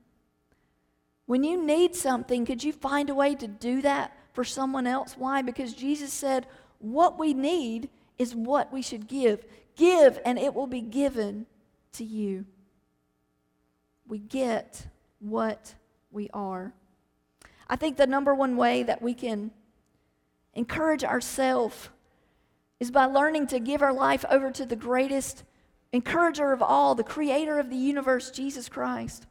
When 1.27 1.43
you 1.43 1.65
need 1.65 1.97
something, 1.97 2.45
could 2.45 2.63
you 2.63 2.73
find 2.73 3.11
a 3.11 3.15
way 3.15 3.35
to 3.35 3.49
do 3.49 3.83
that 3.83 4.17
for 4.33 4.45
someone 4.45 4.87
else? 4.87 5.15
Why? 5.17 5.43
Because 5.43 5.75
Jesus 5.75 6.13
said, 6.13 6.47
what 6.79 7.19
we 7.19 7.35
need 7.35 7.89
is 8.21 8.35
what 8.35 8.71
we 8.71 8.83
should 8.83 9.09
give. 9.09 9.47
Give, 9.77 10.19
and 10.27 10.39
it 10.39 10.55
will 10.55 10.67
be 10.67 10.83
given 10.83 11.47
to 11.93 12.05
you. 12.05 12.45
We 14.07 14.19
get 14.19 14.87
what 15.21 15.75
we 16.11 16.29
are. 16.35 16.75
I 17.67 17.77
think 17.77 17.97
the 17.97 18.07
number 18.07 18.35
one 18.35 18.59
way 18.59 18.83
that 18.83 19.01
we 19.01 19.15
can 19.15 19.53
encourage 20.53 21.03
ourselves 21.03 21.89
is 22.79 22.91
by 22.91 23.07
learning 23.07 23.47
to 23.47 23.59
give 23.59 23.81
our 23.81 23.95
life 23.95 24.27
over 24.31 24.51
to 24.51 24.67
the 24.67 24.77
greatest 24.77 25.45
encourager 25.91 26.53
of 26.53 26.61
all, 26.61 26.95
the 26.95 27.03
creator 27.03 27.59
of 27.59 27.71
the 27.71 27.77
universe, 27.77 28.31
Jesus 28.31 28.69
Christ. 28.69 29.27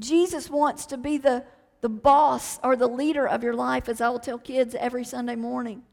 Jesus 0.00 0.50
wants 0.50 0.84
to 0.86 0.96
be 0.96 1.16
the, 1.16 1.44
the 1.80 1.88
boss 1.88 2.58
or 2.64 2.74
the 2.74 2.88
leader 2.88 3.28
of 3.28 3.44
your 3.44 3.54
life, 3.54 3.88
as 3.88 4.00
I 4.00 4.08
will 4.08 4.18
tell 4.18 4.38
kids 4.38 4.74
every 4.74 5.04
Sunday 5.04 5.36
morning. 5.36 5.84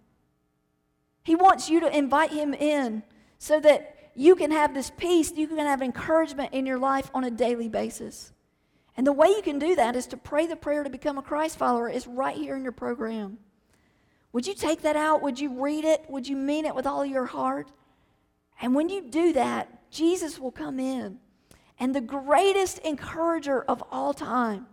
He 1.23 1.35
wants 1.35 1.69
you 1.69 1.79
to 1.79 1.97
invite 1.97 2.31
Him 2.31 2.53
in 2.53 3.03
so 3.37 3.59
that 3.59 3.95
you 4.15 4.35
can 4.35 4.51
have 4.51 4.73
this 4.73 4.91
peace, 4.95 5.31
you 5.35 5.47
can 5.47 5.57
have 5.57 5.81
encouragement 5.81 6.53
in 6.53 6.65
your 6.65 6.77
life 6.77 7.09
on 7.13 7.23
a 7.23 7.31
daily 7.31 7.67
basis. 7.67 8.31
And 8.95 9.07
the 9.07 9.13
way 9.13 9.29
you 9.29 9.41
can 9.41 9.57
do 9.57 9.75
that 9.75 9.95
is 9.95 10.05
to 10.07 10.17
pray 10.17 10.45
the 10.45 10.55
prayer 10.55 10.83
to 10.83 10.89
become 10.89 11.17
a 11.17 11.23
Christ 11.23 11.57
follower. 11.57 11.89
It's 11.89 12.05
right 12.05 12.35
here 12.35 12.55
in 12.55 12.63
your 12.63 12.71
program. 12.71 13.39
Would 14.33 14.45
you 14.45 14.53
take 14.53 14.81
that 14.81 14.95
out? 14.95 15.21
Would 15.23 15.39
you 15.39 15.61
read 15.61 15.83
it? 15.83 16.05
Would 16.09 16.27
you 16.27 16.35
mean 16.35 16.65
it 16.65 16.75
with 16.75 16.85
all 16.85 17.05
your 17.05 17.25
heart? 17.25 17.71
And 18.61 18.75
when 18.75 18.89
you 18.89 19.01
do 19.01 19.33
that, 19.33 19.89
Jesus 19.89 20.39
will 20.39 20.51
come 20.51 20.79
in. 20.79 21.19
And 21.79 21.95
the 21.95 22.01
greatest 22.01 22.77
encourager 22.79 23.63
of 23.63 23.83
all 23.91 24.13
time, 24.13 24.67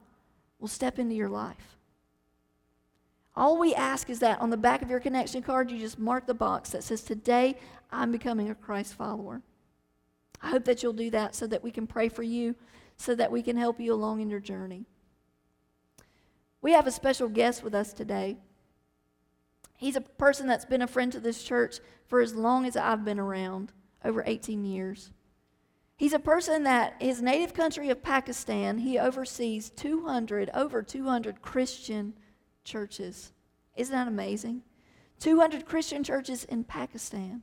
will 0.60 0.68
step 0.68 0.98
into 0.98 1.14
your 1.14 1.28
life. 1.28 1.78
All 3.40 3.57
we 3.57 3.74
ask 3.74 4.11
is 4.11 4.18
that 4.18 4.38
on 4.42 4.50
the 4.50 4.59
back 4.59 4.83
of 4.83 4.90
your 4.90 5.00
connection 5.00 5.40
card, 5.40 5.70
you 5.70 5.79
just 5.79 5.98
mark 5.98 6.26
the 6.26 6.35
box 6.35 6.68
that 6.70 6.85
says, 6.85 7.00
Today 7.00 7.57
I'm 7.90 8.12
becoming 8.12 8.50
a 8.50 8.55
Christ 8.55 8.92
follower. 8.92 9.40
I 10.42 10.50
hope 10.50 10.66
that 10.66 10.83
you'll 10.83 10.92
do 10.92 11.09
that 11.09 11.35
so 11.35 11.46
that 11.46 11.62
we 11.64 11.70
can 11.70 11.87
pray 11.87 12.11
for 12.11 12.22
you, 12.22 12.55
so 12.98 13.14
that 13.14 13.33
we 13.33 13.40
can 13.40 13.57
help 13.57 13.81
you 13.81 13.94
along 13.94 14.20
in 14.20 14.29
your 14.29 14.40
journey. 14.40 14.85
We 16.61 16.72
have 16.72 16.87
a 16.87 16.90
special 16.90 17.31
guest 17.31 17.64
with 17.64 17.74
us 17.74 17.94
today. 17.94 18.37
He's 19.74 19.96
a 19.96 20.03
person 20.03 20.46
that's 20.46 20.66
been 20.66 20.83
a 20.83 20.87
friend 20.87 21.11
to 21.12 21.18
this 21.18 21.42
church 21.42 21.79
for 22.09 22.20
as 22.20 22.35
long 22.35 22.66
as 22.66 22.76
I've 22.76 23.07
been 23.07 23.18
around, 23.18 23.72
over 24.05 24.22
18 24.26 24.66
years. 24.66 25.12
He's 25.96 26.12
a 26.12 26.18
person 26.18 26.64
that 26.64 27.00
his 27.00 27.22
native 27.22 27.55
country 27.55 27.88
of 27.88 28.03
Pakistan, 28.03 28.81
he 28.81 28.98
oversees 28.98 29.70
200, 29.70 30.50
over 30.53 30.83
200 30.83 31.40
Christian 31.40 32.12
churches. 32.64 33.32
Isn't 33.76 33.94
that 33.94 34.08
amazing? 34.08 34.62
200 35.20 35.66
Christian 35.66 36.02
churches 36.02 36.44
in 36.44 36.64
Pakistan. 36.64 37.42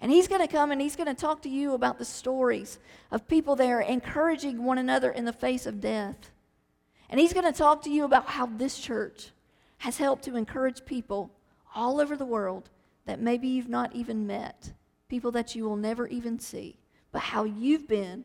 And 0.00 0.12
he's 0.12 0.28
going 0.28 0.40
to 0.40 0.46
come 0.52 0.70
and 0.70 0.80
he's 0.80 0.96
going 0.96 1.08
to 1.08 1.20
talk 1.20 1.42
to 1.42 1.48
you 1.48 1.74
about 1.74 1.98
the 1.98 2.04
stories 2.04 2.78
of 3.10 3.26
people 3.26 3.56
there 3.56 3.80
encouraging 3.80 4.64
one 4.64 4.78
another 4.78 5.10
in 5.10 5.24
the 5.24 5.32
face 5.32 5.66
of 5.66 5.80
death. 5.80 6.30
And 7.10 7.18
he's 7.18 7.32
going 7.32 7.50
to 7.50 7.56
talk 7.56 7.82
to 7.82 7.90
you 7.90 8.04
about 8.04 8.26
how 8.26 8.46
this 8.46 8.78
church 8.78 9.30
has 9.78 9.98
helped 9.98 10.24
to 10.24 10.36
encourage 10.36 10.84
people 10.84 11.30
all 11.74 12.00
over 12.00 12.16
the 12.16 12.24
world 12.24 12.70
that 13.06 13.20
maybe 13.20 13.48
you've 13.48 13.68
not 13.68 13.94
even 13.94 14.26
met, 14.26 14.72
people 15.08 15.32
that 15.32 15.54
you 15.54 15.64
will 15.64 15.76
never 15.76 16.06
even 16.08 16.38
see, 16.38 16.76
but 17.10 17.22
how 17.22 17.44
you've 17.44 17.88
been 17.88 18.24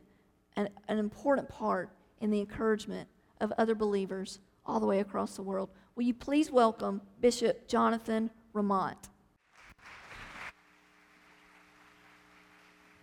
an, 0.55 0.69
an 0.87 0.97
important 0.97 1.49
part 1.49 1.89
in 2.19 2.29
the 2.29 2.39
encouragement 2.39 3.07
of 3.39 3.51
other 3.57 3.75
believers 3.75 4.39
all 4.65 4.79
the 4.79 4.85
way 4.85 4.99
across 4.99 5.35
the 5.35 5.41
world. 5.41 5.69
Will 5.95 6.03
you 6.03 6.13
please 6.13 6.51
welcome 6.51 7.01
Bishop 7.19 7.67
Jonathan 7.67 8.29
Ramont? 8.53 9.09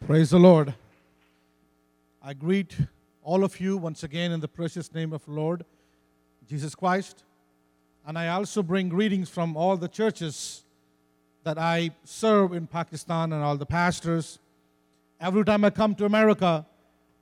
Praise 0.07 0.31
the 0.31 0.39
Lord. 0.39 0.75
I 2.23 2.35
greet 2.35 2.77
all 3.23 3.45
of 3.45 3.61
you 3.61 3.77
once 3.77 4.03
again 4.03 4.33
in 4.33 4.41
the 4.41 4.49
precious 4.49 4.93
name 4.93 5.13
of 5.13 5.27
Lord 5.29 5.65
Jesus 6.49 6.75
Christ. 6.75 7.25
And 8.07 8.19
I 8.19 8.29
also 8.29 8.63
bring 8.63 8.89
greetings 8.89 9.29
from 9.29 9.57
all 9.57 9.77
the 9.77 9.89
churches 9.89 10.65
that 11.45 11.59
I 11.59 11.91
serve 12.05 12.53
in 12.55 12.67
Pakistan 12.67 13.33
and 13.33 13.43
all 13.43 13.57
the 13.57 13.67
pastors. 13.67 14.39
Every 15.21 15.45
time 15.45 15.65
I 15.65 15.71
come 15.71 15.95
to 15.97 16.07
America, 16.07 16.67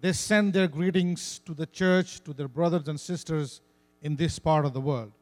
they 0.01 0.13
send 0.13 0.53
their 0.53 0.69
greetings 0.69 1.41
to 1.41 1.53
the 1.53 1.67
church, 1.67 2.23
to 2.25 2.33
their 2.33 2.49
brothers 2.49 2.89
and 2.89 2.99
sisters 2.99 3.61
in 4.03 4.17
this 4.17 4.39
part 4.39 4.65
of 4.65 4.73
the 4.73 4.81
world. 4.81 5.13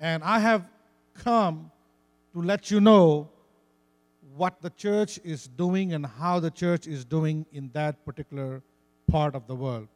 And 0.00 0.22
I 0.22 0.38
have 0.38 0.66
come 1.14 1.70
to 2.32 2.42
let 2.42 2.70
you 2.70 2.80
know 2.80 3.28
what 4.36 4.62
the 4.62 4.70
church 4.70 5.18
is 5.24 5.48
doing 5.48 5.92
and 5.92 6.06
how 6.06 6.38
the 6.38 6.50
church 6.50 6.86
is 6.86 7.04
doing 7.04 7.44
in 7.52 7.70
that 7.72 8.04
particular 8.04 8.62
part 9.10 9.34
of 9.34 9.46
the 9.46 9.54
world. 9.54 9.88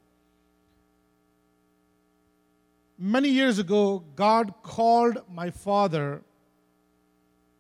Many 2.98 3.28
years 3.28 3.58
ago, 3.58 4.04
God 4.16 4.54
called 4.62 5.22
my 5.30 5.50
father 5.50 6.22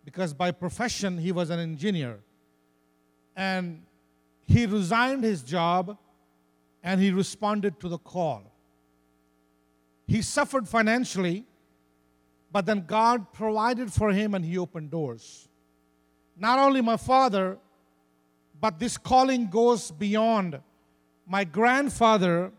because 0.04 0.34
by 0.34 0.50
profession 0.50 1.18
he 1.18 1.32
was 1.32 1.50
an 1.50 1.58
engineer. 1.58 2.18
And 3.36 3.82
he 4.46 4.66
resigned 4.66 5.24
his 5.24 5.42
job 5.42 5.96
and 6.82 7.00
he 7.00 7.10
responded 7.10 7.80
to 7.80 7.88
the 7.88 7.98
call. 7.98 8.51
He 10.06 10.22
suffered 10.22 10.68
financially, 10.68 11.44
but 12.50 12.66
then 12.66 12.84
God 12.86 13.32
provided 13.32 13.92
for 13.92 14.10
him 14.12 14.34
and 14.34 14.44
he 14.44 14.58
opened 14.58 14.90
doors. 14.90 15.48
Not 16.36 16.58
only 16.58 16.80
my 16.80 16.96
father, 16.96 17.58
but 18.60 18.78
this 18.78 18.96
calling 18.96 19.48
goes 19.48 19.90
beyond 19.90 20.60
my 21.26 21.44
grandfather, 21.44 22.52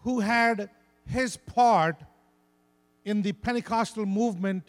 who 0.00 0.20
had 0.20 0.70
his 1.06 1.36
part 1.36 1.96
in 3.04 3.22
the 3.22 3.32
Pentecostal 3.32 4.06
movement 4.06 4.68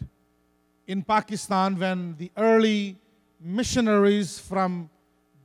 in 0.88 1.04
Pakistan 1.04 1.78
when 1.78 2.16
the 2.18 2.32
early 2.38 2.98
missionaries 3.40 4.40
from 4.40 4.90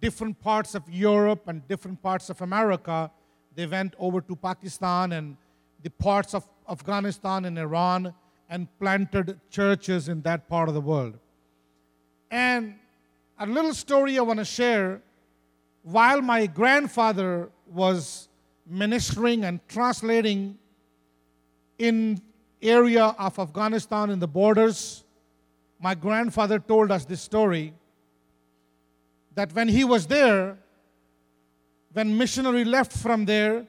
different 0.01 0.41
parts 0.41 0.75
of 0.75 0.83
Europe 0.89 1.49
and 1.49 1.67
different 1.69 2.03
parts 2.03 2.31
of 2.31 2.41
America 2.41 3.11
they 3.55 3.67
went 3.67 3.95
over 3.99 4.21
to 4.21 4.37
Pakistan 4.37 5.13
and 5.13 5.37
the 5.83 5.91
parts 5.91 6.35
of 6.35 6.49
Afghanistan 6.69 7.45
and 7.45 7.59
Iran 7.59 8.15
and 8.49 8.69
planted 8.79 9.41
churches 9.51 10.09
in 10.09 10.23
that 10.23 10.49
part 10.49 10.69
of 10.69 10.75
the 10.75 10.81
world. 10.81 11.19
And 12.31 12.75
a 13.39 13.47
little 13.47 13.75
story 13.75 14.19
I 14.19 14.23
want 14.23 14.39
to 14.39 14.45
share 14.45 15.03
while 15.83 16.21
my 16.21 16.47
grandfather 16.47 17.51
was 17.67 18.29
ministering 18.67 19.45
and 19.45 19.61
translating 19.69 20.59
in 21.79 22.21
area 22.61 23.15
of 23.19 23.39
Afghanistan 23.39 24.11
in 24.11 24.19
the 24.19 24.29
borders 24.29 25.05
my 25.81 25.95
grandfather 25.95 26.59
told 26.59 26.91
us 26.91 27.05
this 27.07 27.23
story 27.23 27.73
that 29.35 29.53
when 29.55 29.67
he 29.67 29.83
was 29.83 30.07
there 30.07 30.59
when 31.93 32.17
missionary 32.17 32.65
left 32.65 32.93
from 32.93 33.25
there 33.25 33.67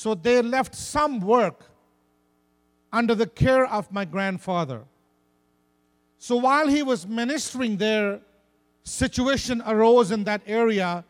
so 0.00 0.14
they 0.14 0.42
left 0.42 0.74
some 0.74 1.20
work 1.20 1.58
under 2.92 3.14
the 3.14 3.26
care 3.26 3.66
of 3.78 3.90
my 3.90 4.04
grandfather 4.04 4.80
so 6.18 6.36
while 6.36 6.66
he 6.66 6.82
was 6.82 7.06
ministering 7.06 7.76
there, 7.76 8.20
situation 8.82 9.62
arose 9.66 10.10
in 10.10 10.24
that 10.24 10.42
area 10.46 11.04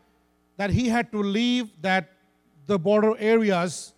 that 0.57 0.69
he 0.69 0.89
had 0.89 1.11
to 1.11 1.19
leave 1.19 1.69
that 1.81 2.11
the 2.65 2.77
border 2.77 3.15
areas. 3.17 3.93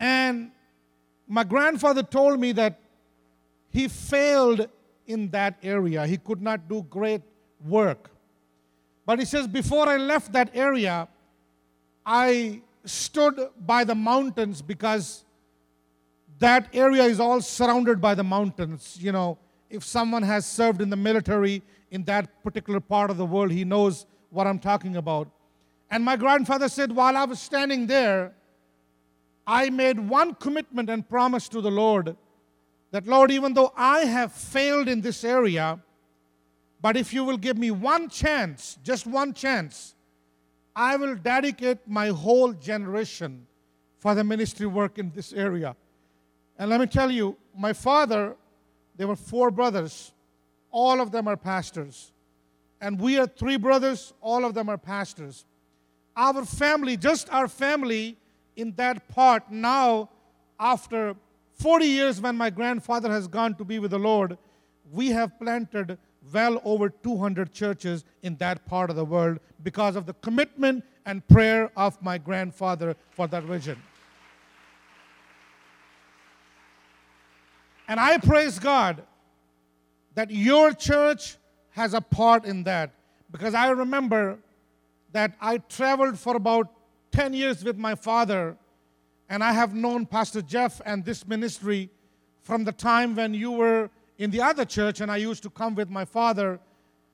And 0.00 0.50
my 1.28 1.44
grandfather 1.44 2.02
told 2.02 2.40
me 2.40 2.52
that 2.52 2.80
he 3.70 3.88
failed 3.88 4.68
in 5.06 5.30
that 5.30 5.58
area. 5.62 6.06
He 6.06 6.16
could 6.16 6.42
not 6.42 6.68
do 6.68 6.82
great 6.90 7.22
work. 7.64 8.10
But 9.04 9.18
he 9.18 9.24
says, 9.24 9.46
before 9.46 9.88
I 9.88 9.98
left 9.98 10.32
that 10.32 10.50
area, 10.54 11.08
I 12.04 12.62
stood 12.86 13.38
by 13.58 13.84
the 13.84 13.94
mountains 13.94 14.62
because 14.62 15.24
that 16.38 16.68
area 16.72 17.04
is 17.04 17.20
all 17.20 17.40
surrounded 17.40 18.00
by 18.00 18.14
the 18.14 18.24
mountains. 18.24 18.96
You 19.00 19.12
know, 19.12 19.38
if 19.70 19.84
someone 19.84 20.22
has 20.22 20.46
served 20.46 20.80
in 20.80 20.90
the 20.90 20.96
military 20.96 21.62
in 21.90 22.04
that 22.04 22.42
particular 22.42 22.80
part 22.80 23.10
of 23.10 23.16
the 23.16 23.26
world, 23.26 23.50
he 23.50 23.64
knows 23.64 24.06
what 24.30 24.46
I'm 24.46 24.58
talking 24.58 24.96
about. 24.96 25.28
And 25.90 26.04
my 26.04 26.16
grandfather 26.16 26.68
said, 26.68 26.92
while 26.92 27.16
I 27.16 27.24
was 27.24 27.40
standing 27.40 27.86
there, 27.86 28.34
I 29.46 29.70
made 29.70 29.98
one 30.00 30.34
commitment 30.34 30.90
and 30.90 31.08
promise 31.08 31.48
to 31.50 31.60
the 31.60 31.70
Lord 31.70 32.16
that, 32.90 33.06
Lord, 33.06 33.30
even 33.30 33.54
though 33.54 33.72
I 33.76 34.00
have 34.00 34.32
failed 34.32 34.88
in 34.88 35.00
this 35.00 35.22
area, 35.24 35.80
but 36.80 36.96
if 36.96 37.12
you 37.12 37.24
will 37.24 37.36
give 37.36 37.56
me 37.56 37.70
one 37.70 38.08
chance, 38.08 38.78
just 38.82 39.06
one 39.06 39.32
chance, 39.32 39.95
I 40.76 40.96
will 40.96 41.16
dedicate 41.16 41.78
my 41.88 42.08
whole 42.08 42.52
generation 42.52 43.46
for 43.98 44.14
the 44.14 44.22
ministry 44.22 44.66
work 44.66 44.98
in 44.98 45.10
this 45.10 45.32
area. 45.32 45.74
And 46.58 46.68
let 46.68 46.78
me 46.78 46.86
tell 46.86 47.10
you, 47.10 47.36
my 47.56 47.72
father 47.72 48.36
there 48.96 49.08
were 49.08 49.16
four 49.16 49.50
brothers. 49.50 50.12
All 50.70 51.00
of 51.00 51.10
them 51.10 51.28
are 51.28 51.36
pastors. 51.36 52.12
And 52.80 53.00
we 53.00 53.18
are 53.18 53.26
three 53.26 53.56
brothers. 53.56 54.12
All 54.20 54.44
of 54.44 54.54
them 54.54 54.68
are 54.68 54.78
pastors. 54.78 55.46
Our 56.14 56.44
family, 56.44 56.96
just 56.96 57.30
our 57.30 57.48
family 57.48 58.16
in 58.54 58.72
that 58.76 59.08
part, 59.08 59.50
now, 59.50 60.10
after 60.58 61.14
40 61.52 61.86
years 61.86 62.20
when 62.20 62.36
my 62.36 62.50
grandfather 62.50 63.10
has 63.10 63.26
gone 63.28 63.54
to 63.56 63.64
be 63.64 63.78
with 63.78 63.90
the 63.90 63.98
Lord, 63.98 64.36
we 64.92 65.08
have 65.08 65.38
planted 65.38 65.98
well 66.32 66.60
over 66.64 66.88
200 66.88 67.52
churches 67.52 68.04
in 68.22 68.36
that 68.36 68.66
part 68.66 68.90
of 68.90 68.96
the 68.96 69.04
world 69.04 69.38
because 69.62 69.96
of 69.96 70.06
the 70.06 70.14
commitment 70.14 70.84
and 71.04 71.26
prayer 71.28 71.70
of 71.76 72.00
my 72.02 72.18
grandfather 72.18 72.96
for 73.10 73.26
that 73.28 73.44
vision. 73.44 73.80
And 77.88 78.00
I 78.00 78.18
praise 78.18 78.58
God 78.58 79.02
that 80.14 80.30
your 80.30 80.72
church 80.72 81.36
has 81.70 81.94
a 81.94 82.00
part 82.00 82.44
in 82.44 82.64
that 82.64 82.90
because 83.30 83.54
I 83.54 83.68
remember 83.70 84.38
that 85.12 85.34
I 85.40 85.58
traveled 85.58 86.18
for 86.18 86.36
about 86.36 86.72
10 87.12 87.32
years 87.32 87.64
with 87.64 87.78
my 87.78 87.94
father, 87.94 88.56
and 89.28 89.42
I 89.42 89.52
have 89.52 89.74
known 89.74 90.06
Pastor 90.06 90.42
Jeff 90.42 90.80
and 90.84 91.04
this 91.04 91.26
ministry 91.26 91.90
from 92.42 92.64
the 92.64 92.72
time 92.72 93.14
when 93.14 93.34
you 93.34 93.50
were 93.50 93.90
in 94.18 94.30
the 94.30 94.40
other 94.40 94.64
church, 94.64 95.00
and 95.00 95.10
I 95.10 95.18
used 95.18 95.42
to 95.42 95.50
come 95.50 95.74
with 95.74 95.90
my 95.90 96.04
father, 96.04 96.58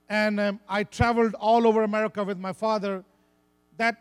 and 0.08 0.38
um, 0.38 0.60
I 0.68 0.84
traveled 0.84 1.34
all 1.34 1.66
over 1.66 1.82
America 1.82 2.22
with 2.22 2.38
my 2.38 2.52
father. 2.52 3.04
That 3.76 3.96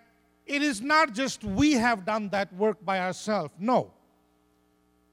it 0.45 0.61
is 0.61 0.81
not 0.81 1.13
just 1.13 1.43
we 1.43 1.73
have 1.73 2.05
done 2.05 2.29
that 2.29 2.53
work 2.53 2.83
by 2.83 2.99
ourselves. 2.99 3.53
No. 3.57 3.91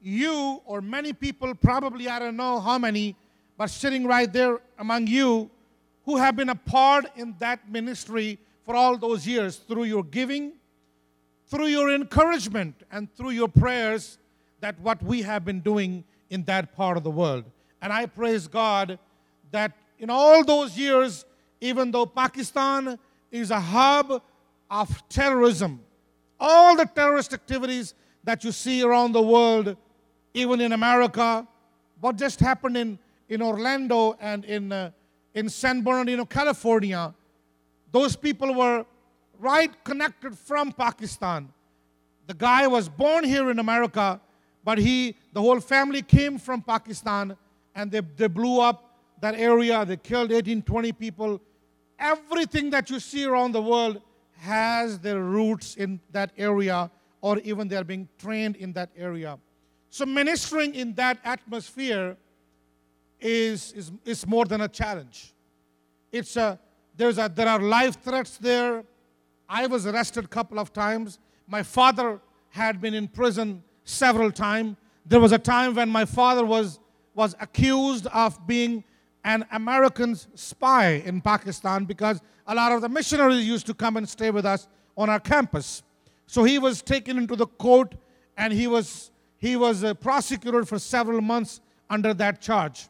You 0.01 0.61
or 0.65 0.81
many 0.81 1.13
people, 1.13 1.53
probably 1.55 2.07
I 2.07 2.19
don't 2.19 2.37
know 2.37 2.59
how 2.59 2.77
many, 2.77 3.15
but 3.57 3.69
sitting 3.69 4.05
right 4.05 4.31
there 4.31 4.59
among 4.77 5.07
you, 5.07 5.49
who 6.05 6.17
have 6.17 6.35
been 6.35 6.49
a 6.49 6.55
part 6.55 7.05
in 7.15 7.35
that 7.39 7.69
ministry 7.69 8.39
for 8.65 8.75
all 8.75 8.97
those 8.97 9.27
years 9.27 9.57
through 9.57 9.83
your 9.83 10.03
giving, 10.03 10.53
through 11.47 11.67
your 11.67 11.93
encouragement, 11.93 12.75
and 12.91 13.13
through 13.15 13.31
your 13.31 13.47
prayers, 13.47 14.17
that 14.59 14.79
what 14.79 15.01
we 15.03 15.21
have 15.21 15.43
been 15.43 15.59
doing 15.59 16.03
in 16.29 16.43
that 16.43 16.75
part 16.75 16.97
of 16.97 17.03
the 17.03 17.11
world. 17.11 17.43
And 17.81 17.93
I 17.93 18.05
praise 18.05 18.47
God 18.47 18.99
that 19.51 19.71
in 19.97 20.09
all 20.09 20.43
those 20.43 20.77
years, 20.77 21.25
even 21.61 21.91
though 21.91 22.05
Pakistan 22.05 22.97
is 23.31 23.51
a 23.51 23.59
hub 23.59 24.21
of 24.69 25.09
terrorism, 25.09 25.81
all 26.39 26.75
the 26.75 26.85
terrorist 26.85 27.33
activities 27.33 27.93
that 28.23 28.43
you 28.43 28.51
see 28.51 28.81
around 28.81 29.11
the 29.11 29.21
world, 29.21 29.75
even 30.33 30.61
in 30.61 30.73
America, 30.73 31.47
what 31.99 32.15
just 32.15 32.39
happened 32.39 32.77
in, 32.77 32.99
in 33.27 33.41
Orlando 33.41 34.17
and 34.21 34.45
in, 34.45 34.71
uh, 34.71 34.91
in 35.33 35.49
San 35.49 35.81
Bernardino, 35.81 36.25
California, 36.25 37.13
those 37.91 38.15
people 38.15 38.53
were 38.53 38.85
right 39.39 39.71
connected 39.83 40.37
from 40.37 40.71
Pakistan. 40.71 41.51
The 42.27 42.33
guy 42.33 42.67
was 42.67 42.87
born 42.87 43.23
here 43.23 43.49
in 43.49 43.59
America, 43.59 44.21
but 44.63 44.77
he, 44.77 45.15
the 45.33 45.41
whole 45.41 45.59
family 45.59 46.01
came 46.01 46.37
from 46.37 46.61
Pakistan 46.61 47.35
and 47.75 47.91
they, 47.91 48.01
they 48.17 48.27
blew 48.27 48.59
up 48.61 48.99
that 49.21 49.35
area. 49.35 49.85
They 49.85 49.97
killed 49.97 50.31
18, 50.31 50.61
20 50.61 50.91
people. 50.93 51.41
Everything 51.97 52.69
that 52.69 52.89
you 52.89 52.99
see 52.99 53.25
around 53.25 53.51
the 53.51 53.61
world 53.61 54.01
has 54.37 54.99
their 54.99 55.21
roots 55.21 55.75
in 55.75 55.99
that 56.11 56.31
area, 56.37 56.89
or 57.21 57.39
even 57.39 57.67
they're 57.67 57.83
being 57.83 58.07
trained 58.17 58.55
in 58.55 58.71
that 58.73 58.89
area. 58.97 59.37
So, 59.89 60.05
ministering 60.05 60.75
in 60.75 60.93
that 60.95 61.17
atmosphere 61.23 62.15
is, 63.19 63.73
is, 63.73 63.91
is 64.05 64.25
more 64.27 64.45
than 64.45 64.61
a 64.61 64.67
challenge. 64.67 65.33
It's 66.11 66.37
a, 66.37 66.59
there's 66.95 67.17
a, 67.17 67.31
there 67.33 67.47
are 67.47 67.59
life 67.59 68.01
threats 68.01 68.37
there. 68.37 68.83
I 69.47 69.67
was 69.67 69.87
arrested 69.87 70.25
a 70.25 70.27
couple 70.27 70.59
of 70.59 70.71
times. 70.71 71.19
My 71.47 71.63
father 71.63 72.21
had 72.49 72.79
been 72.79 72.93
in 72.93 73.07
prison 73.07 73.63
several 73.83 74.31
times. 74.31 74.77
There 75.05 75.19
was 75.19 75.31
a 75.31 75.39
time 75.39 75.73
when 75.73 75.89
my 75.89 76.05
father 76.05 76.45
was, 76.45 76.79
was 77.15 77.35
accused 77.39 78.07
of 78.07 78.45
being 78.47 78.83
an 79.23 79.45
American 79.51 80.15
spy 80.35 81.03
in 81.05 81.21
Pakistan 81.21 81.85
because 81.85 82.21
a 82.47 82.55
lot 82.55 82.71
of 82.71 82.81
the 82.81 82.89
missionaries 82.89 83.47
used 83.47 83.65
to 83.67 83.73
come 83.73 83.97
and 83.97 84.07
stay 84.07 84.31
with 84.31 84.45
us 84.45 84.67
on 84.97 85.09
our 85.09 85.19
campus. 85.19 85.83
So 86.27 86.43
he 86.43 86.59
was 86.59 86.81
taken 86.81 87.17
into 87.17 87.35
the 87.35 87.47
court 87.47 87.95
and 88.37 88.53
he 88.53 88.67
was, 88.67 89.11
he 89.37 89.55
was 89.55 89.83
uh, 89.83 89.93
prosecuted 89.95 90.67
for 90.67 90.79
several 90.79 91.21
months 91.21 91.61
under 91.89 92.13
that 92.15 92.41
charge. 92.41 92.87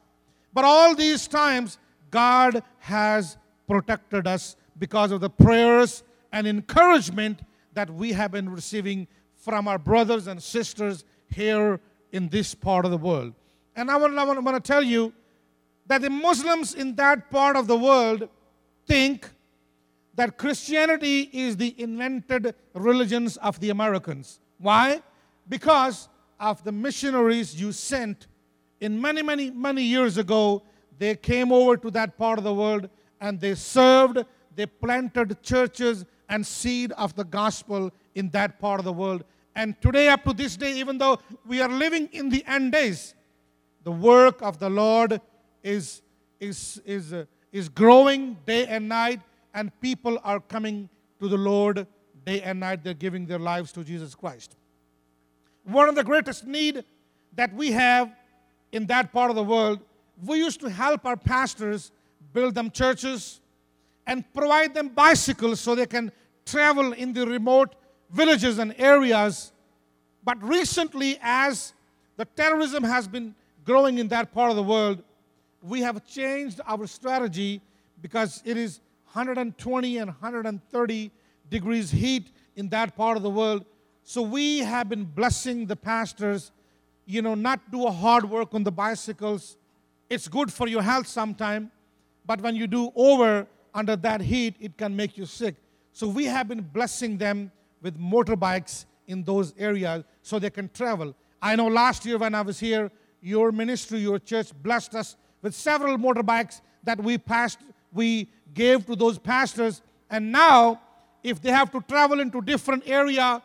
But 0.53 0.65
all 0.65 0.95
these 0.95 1.27
times, 1.27 1.77
God 2.12 2.63
has 2.79 3.38
protected 3.67 4.27
us 4.27 4.55
because 4.77 5.12
of 5.12 5.21
the 5.21 5.29
prayers 5.29 6.03
and 6.32 6.47
encouragement 6.47 7.41
that 7.73 7.89
we 7.89 8.12
have 8.13 8.32
been 8.32 8.49
receiving 8.49 9.08
from 9.36 9.67
our 9.67 9.77
brothers 9.77 10.27
and 10.27 10.41
sisters 10.41 11.05
here 11.34 11.79
in 12.12 12.29
this 12.29 12.55
part 12.55 12.86
of 12.86 12.91
the 12.91 12.97
world. 12.97 13.34
And 13.75 13.89
I 13.89 13.97
want, 13.97 14.17
I 14.17 14.23
want, 14.23 14.39
I 14.39 14.41
want 14.41 14.63
to 14.63 14.67
tell 14.67 14.84
you 14.84 15.13
that 15.88 16.01
the 16.01 16.10
Muslims 16.10 16.73
in 16.73 16.95
that 16.95 17.29
part 17.29 17.55
of 17.55 17.67
the 17.67 17.77
world 17.77 18.29
think 18.86 19.29
that 20.15 20.38
Christianity 20.38 21.29
is 21.32 21.58
the 21.58 21.73
invented 21.82 22.53
religions 22.73 23.38
of 23.38 23.60
the 23.60 23.69
Americans. 23.69 24.39
Why? 24.58 25.01
Because 25.47 26.10
of 26.39 26.63
the 26.63 26.71
missionaries 26.71 27.60
you 27.60 27.71
sent 27.71 28.27
in 28.82 28.99
many, 28.99 29.21
many, 29.21 29.49
many 29.51 29.84
years 29.84 30.17
ago. 30.17 30.63
They 30.97 31.15
came 31.15 31.51
over 31.51 31.77
to 31.77 31.91
that 31.91 32.17
part 32.17 32.38
of 32.38 32.43
the 32.43 32.53
world 32.53 32.89
and 33.21 33.39
they 33.39 33.55
served, 33.55 34.23
they 34.55 34.65
planted 34.65 35.41
churches 35.41 36.05
and 36.27 36.45
seed 36.45 36.91
of 36.93 37.15
the 37.15 37.23
gospel 37.23 37.91
in 38.15 38.29
that 38.29 38.60
part 38.60 38.79
of 38.79 38.86
the 38.86 38.93
world. 38.93 39.23
And 39.55 39.79
today, 39.82 40.08
up 40.10 40.23
to 40.23 40.34
this 40.34 40.55
day, 40.55 40.77
even 40.77 40.97
though 40.97 41.19
we 41.45 41.62
are 41.62 41.69
living 41.69 42.08
in 42.12 42.29
the 42.29 42.45
end 42.45 42.71
days, 42.71 43.13
the 43.84 43.92
work 43.92 44.42
of 44.42 44.60
the 44.60 44.70
Lord 44.70 45.22
is, 45.63 46.02
is, 46.39 46.82
is, 46.86 47.13
uh, 47.13 47.26
is 47.52 47.70
growing 47.70 48.38
day 48.46 48.65
and 48.68 48.88
night, 48.88 49.22
and 49.54 49.72
people 49.82 50.20
are 50.24 50.39
coming 50.39 50.89
to 51.20 51.28
the 51.28 51.38
Lord 51.38 51.88
day 52.26 52.42
and 52.42 52.60
night. 52.60 52.84
They're 52.84 52.94
giving 52.94 53.26
their 53.26 53.39
lives 53.39 53.72
to 53.74 53.84
Jesus 53.84 54.15
Christ. 54.15 54.56
One 55.63 55.89
of 55.89 55.96
the 55.96 56.04
greatest 56.04 56.46
need 56.46 56.84
that 57.36 57.54
we 57.54 57.72
have 57.72 58.12
in 58.72 58.86
that 58.88 59.12
part 59.12 59.30
of 59.30 59.36
the 59.36 59.44
world, 59.44 59.80
we 60.26 60.38
used 60.38 60.60
to 60.62 60.70
help 60.70 61.06
our 61.06 61.18
pastors 61.18 61.92
build 62.34 62.56
them 62.56 62.70
churches 62.70 63.42
and 64.06 64.24
provide 64.34 64.74
them 64.74 64.89
bicycles 64.89 65.60
so 65.60 65.76
they 65.76 65.86
can 65.86 66.12
travel 66.46 66.94
in 66.94 67.13
the 67.13 67.26
remote 67.26 67.76
villages 68.12 68.58
and 68.58 68.74
areas. 68.78 69.52
But 70.24 70.42
recently, 70.44 71.18
as 71.22 71.74
the 72.18 72.26
terrorism 72.26 72.84
has 72.84 73.08
been 73.08 73.36
growing 73.69 73.99
in 73.99 74.08
that 74.08 74.34
part 74.34 74.49
of 74.49 74.55
the 74.55 74.63
world, 74.63 75.03
we 75.62 75.79
have 75.82 76.03
changed 76.03 76.60
our 76.65 76.88
strategy 76.88 77.62
because 78.01 78.41
it 78.43 78.58
is 78.58 78.79
120 79.13 79.97
and 79.97 80.08
130 80.08 81.12
degrees 81.51 81.91
heat 81.91 82.32
in 82.55 82.67
that 82.69 82.95
part 82.95 83.15
of 83.15 83.21
the 83.21 83.29
world. 83.29 83.63
So 84.01 84.23
we 84.23 84.60
have 84.60 84.89
been 84.89 85.05
blessing 85.05 85.67
the 85.67 85.75
pastors, 85.75 86.51
you 87.05 87.21
know, 87.21 87.36
not 87.36 87.60
do 87.69 87.86
a 87.86 87.91
hard 87.91 88.27
work 88.27 88.55
on 88.55 88.63
the 88.63 88.71
bicycles. 88.71 89.55
It's 90.10 90.27
good 90.27 90.51
for 90.51 90.67
your 90.67 90.82
health 90.82 91.05
sometime, 91.05 91.71
but 92.25 92.41
when 92.41 92.55
you 92.55 92.65
do 92.65 92.91
over 92.95 93.45
under 93.75 93.95
that 93.97 94.21
heat, 94.21 94.55
it 94.60 94.77
can 94.77 94.95
make 94.95 95.15
you 95.15 95.27
sick. 95.27 95.53
So 95.93 96.08
we 96.08 96.25
have 96.25 96.47
been 96.47 96.62
blessing 96.62 97.19
them 97.19 97.51
with 97.84 97.99
motorbikes 97.99 98.86
in 99.05 99.23
those 99.23 99.53
areas 99.60 100.05
so 100.23 100.39
they 100.39 100.49
can 100.49 100.69
travel. 100.73 101.13
I 101.39 101.55
know 101.55 101.67
last 101.67 102.03
year 102.03 102.17
when 102.17 102.34
I 102.34 102.41
was 102.41 102.60
here, 102.60 102.91
your 103.21 103.51
ministry, 103.51 103.99
your 103.99 104.19
church 104.19 104.51
blessed 104.63 104.95
us 104.95 105.15
with 105.41 105.53
several 105.53 105.97
motorbikes 105.97 106.62
that 106.84 107.01
we 107.01 107.17
passed, 107.17 107.60
we 107.93 108.29
gave 108.53 108.86
to 108.86 108.95
those 108.95 109.17
pastors. 109.17 109.82
And 110.10 110.32
now, 110.32 110.82
if 111.23 111.41
they 111.41 111.51
have 111.51 111.71
to 111.71 111.82
travel 111.82 112.19
into 112.19 112.41
different 112.41 112.84
area 112.88 113.41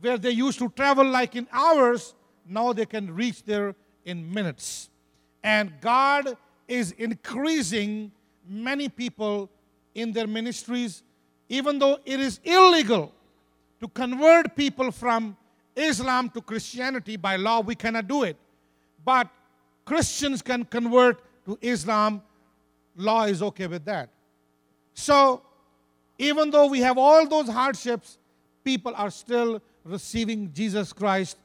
where 0.00 0.18
they 0.18 0.30
used 0.30 0.58
to 0.58 0.68
travel 0.70 1.06
like 1.06 1.36
in 1.36 1.46
hours, 1.52 2.14
now 2.46 2.72
they 2.72 2.86
can 2.86 3.14
reach 3.14 3.44
there 3.44 3.74
in 4.04 4.32
minutes. 4.32 4.90
And 5.42 5.72
God 5.80 6.36
is 6.66 6.92
increasing 6.92 8.10
many 8.48 8.88
people 8.88 9.48
in 9.94 10.12
their 10.12 10.26
ministries, 10.26 11.02
even 11.48 11.78
though 11.78 11.98
it 12.04 12.18
is 12.18 12.40
illegal 12.44 13.12
to 13.80 13.88
convert 13.88 14.54
people 14.56 14.90
from 14.90 15.36
Islam 15.74 16.28
to 16.30 16.40
Christianity 16.40 17.16
by 17.16 17.36
law, 17.36 17.60
we 17.60 17.74
cannot 17.74 18.06
do 18.06 18.22
it. 18.22 18.36
But 19.04 19.28
Christians 19.84 20.42
can 20.42 20.64
convert 20.64 21.22
to 21.46 21.58
Islam, 21.60 22.22
law 22.96 23.24
is 23.24 23.42
okay 23.42 23.66
with 23.66 23.84
that. 23.84 24.08
So, 24.94 25.42
even 26.18 26.50
though 26.50 26.66
we 26.66 26.80
have 26.80 26.98
all 26.98 27.26
those 27.26 27.48
hardships, 27.48 28.18
people 28.62 28.92
are 28.96 29.10
still 29.10 29.60
receiving 29.84 30.52
Jesus 30.52 30.92
Christ. 30.92 31.36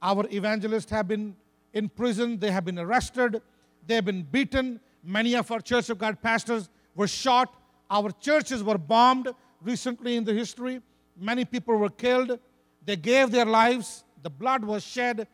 Our 0.00 0.26
evangelists 0.30 0.90
have 0.90 1.08
been 1.08 1.36
in 1.74 1.88
prison, 1.88 2.38
they 2.38 2.50
have 2.50 2.64
been 2.64 2.78
arrested, 2.78 3.42
they 3.86 3.96
have 3.96 4.04
been 4.04 4.22
beaten. 4.22 4.80
Many 5.04 5.34
of 5.34 5.50
our 5.50 5.60
Church 5.60 5.90
of 5.90 5.98
God 5.98 6.20
pastors 6.22 6.70
were 6.94 7.06
shot. 7.06 7.54
Our 7.90 8.10
churches 8.12 8.62
were 8.62 8.78
bombed 8.78 9.28
recently 9.62 10.16
in 10.16 10.24
the 10.24 10.32
history. 10.32 10.80
Many 11.18 11.44
people 11.44 11.76
were 11.76 11.90
killed. 11.90 12.38
They 12.84 12.96
gave 12.96 13.30
their 13.30 13.44
lives, 13.44 14.04
the 14.22 14.30
blood 14.30 14.64
was 14.64 14.84
shed, 14.84 15.26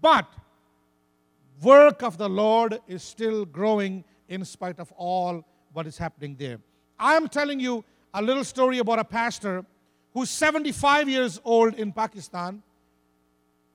but 0.00 0.26
work 1.62 2.02
of 2.02 2.18
the 2.18 2.28
Lord 2.28 2.80
is 2.86 3.02
still 3.02 3.44
growing 3.44 4.04
in 4.28 4.44
spite 4.44 4.78
of 4.78 4.92
all 4.92 5.44
what 5.72 5.86
is 5.86 5.98
happening 5.98 6.36
there. 6.38 6.58
I 6.98 7.14
am 7.14 7.28
telling 7.28 7.60
you 7.60 7.84
a 8.14 8.22
little 8.22 8.44
story 8.44 8.78
about 8.78 8.98
a 8.98 9.04
pastor 9.04 9.64
who's 10.12 10.30
75 10.30 11.08
years 11.08 11.40
old 11.44 11.74
in 11.74 11.92
Pakistan. 11.92 12.62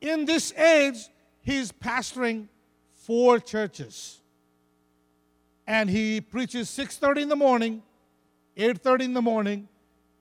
In 0.01 0.25
this 0.25 0.53
age, 0.53 1.07
he's 1.41 1.71
pastoring 1.71 2.47
four 2.91 3.39
churches. 3.39 4.21
And 5.65 5.89
he 5.89 6.19
preaches 6.19 6.69
6:30 6.69 7.21
in 7.21 7.29
the 7.29 7.35
morning, 7.35 7.81
8:30 8.57 9.05
in 9.05 9.13
the 9.13 9.21
morning, 9.21 9.69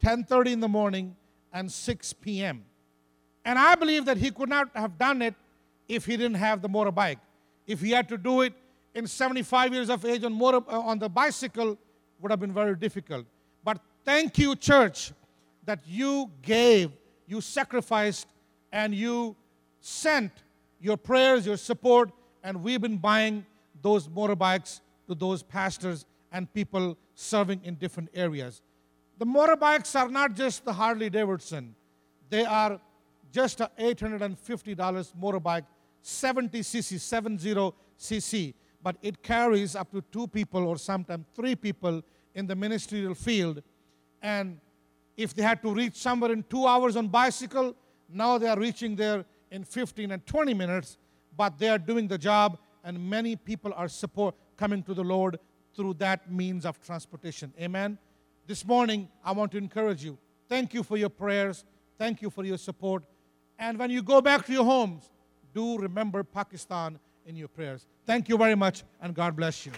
10:30 0.01 0.53
in 0.53 0.61
the 0.61 0.69
morning, 0.69 1.17
and 1.53 1.71
6 1.71 2.13
p.m. 2.15 2.65
And 3.45 3.59
I 3.59 3.75
believe 3.75 4.05
that 4.05 4.19
he 4.19 4.31
could 4.31 4.49
not 4.49 4.71
have 4.75 4.99
done 4.99 5.21
it 5.21 5.35
if 5.89 6.07
he 6.07 6.17
didn't 6.17 6.37
have 6.37 6.63
the 6.63 6.69
motorbike. 6.69 7.19
If 7.67 7.81
he 7.81 7.91
had 7.91 8.09
to 8.09 8.19
do 8.19 8.43
it 8.43 8.53
in 8.95 9.07
75 9.07 9.73
years 9.73 9.91
of 9.91 10.05
age 10.05 10.25
on, 10.25 10.41
uh, 10.43 10.61
on 10.69 10.99
the 10.99 11.09
bicycle, 11.09 11.79
would 12.21 12.31
have 12.31 12.41
been 12.41 12.53
very 12.53 12.77
difficult. 12.77 13.27
But 13.65 13.81
thank 14.05 14.39
you, 14.39 14.55
church, 14.57 15.13
that 15.65 15.81
you 15.87 16.31
gave, 16.43 16.91
you 17.27 17.41
sacrificed, 17.41 18.27
and 18.73 18.95
you 18.95 19.37
sent 19.81 20.33
your 20.81 20.97
prayers, 20.97 21.47
your 21.47 21.57
support, 21.57 22.11
and 22.43 22.63
we've 22.63 22.81
been 22.81 22.99
buying 22.99 23.45
those 23.83 24.09
motorbikes 24.09 24.81
to 25.09 25.15
those 25.15 25.43
pastors 25.43 26.07
and 26.33 26.53
people 26.53 26.97
serving 27.15 27.61
in 27.65 27.75
different 27.75 28.09
areas. 28.15 28.63
The 29.19 29.27
motorbikes 29.27 29.99
are 30.01 30.09
not 30.09 30.35
just 30.35 30.65
the 30.65 30.73
Harley 30.73 31.11
Davidson, 31.11 31.75
they 32.31 32.45
are 32.45 32.81
just 33.31 33.61
a 33.61 33.71
$850 33.79 34.37
motorbike, 35.21 35.65
70cc, 36.03 37.75
70cc, 37.99 38.55
but 38.83 38.97
it 39.03 39.23
carries 39.23 39.77
up 39.77 39.91
to 39.93 40.03
two 40.13 40.27
people 40.27 40.67
or 40.67 40.77
sometimes 40.77 41.25
three 41.35 41.55
people 41.55 42.03
in 42.35 42.47
the 42.47 42.57
ministerial 42.57 43.15
field. 43.15 43.63
And 44.21 44.59
if 45.17 45.35
they 45.35 45.43
had 45.43 45.63
to 45.63 45.73
reach 45.73 45.95
somewhere 45.97 46.33
in 46.33 46.43
two 46.45 46.67
hours 46.67 46.97
on 46.97 47.09
bicycle, 47.09 47.77
now 48.09 48.39
they 48.39 48.49
are 48.49 48.59
reaching 48.59 48.97
there 48.97 49.25
in 49.51 49.65
15 49.65 50.13
and 50.13 50.27
20 50.27 50.55
minutes, 50.55 50.97
but 51.37 51.59
they 51.59 51.69
are 51.69 51.79
doing 51.79 52.09
the 52.09 52.19
job, 52.19 52.59
and 52.85 52.99
many 52.99 53.37
people 53.37 53.73
are 53.77 53.89
support 53.89 54.35
coming 54.57 54.83
to 54.83 54.95
the 54.95 55.05
Lord 55.05 55.39
through 55.75 55.95
that 55.95 56.31
means 56.31 56.67
of 56.67 56.81
transportation. 56.81 57.53
Amen. 57.61 57.99
This 58.47 58.67
morning, 58.67 59.09
I 59.25 59.33
want 59.33 59.53
to 59.53 59.59
encourage 59.59 60.05
you. 60.05 60.19
Thank 60.49 60.75
you 60.75 60.83
for 60.83 60.97
your 60.97 61.09
prayers. 61.09 61.65
Thank 61.99 62.21
you 62.23 62.31
for 62.31 62.45
your 62.45 62.59
support. 62.59 63.05
And 63.59 63.79
when 63.79 63.91
you 63.91 64.03
go 64.03 64.21
back 64.21 64.45
to 64.47 64.53
your 64.53 64.65
homes, 64.65 65.09
do 65.55 65.79
remember 65.79 66.25
Pakistan 66.25 66.99
in 67.27 67.37
your 67.37 67.49
prayers. 67.49 67.87
Thank 68.07 68.29
you 68.29 68.37
very 68.37 68.55
much, 68.55 68.85
and 69.01 69.15
God 69.15 69.37
bless 69.37 69.67
you. 69.67 69.73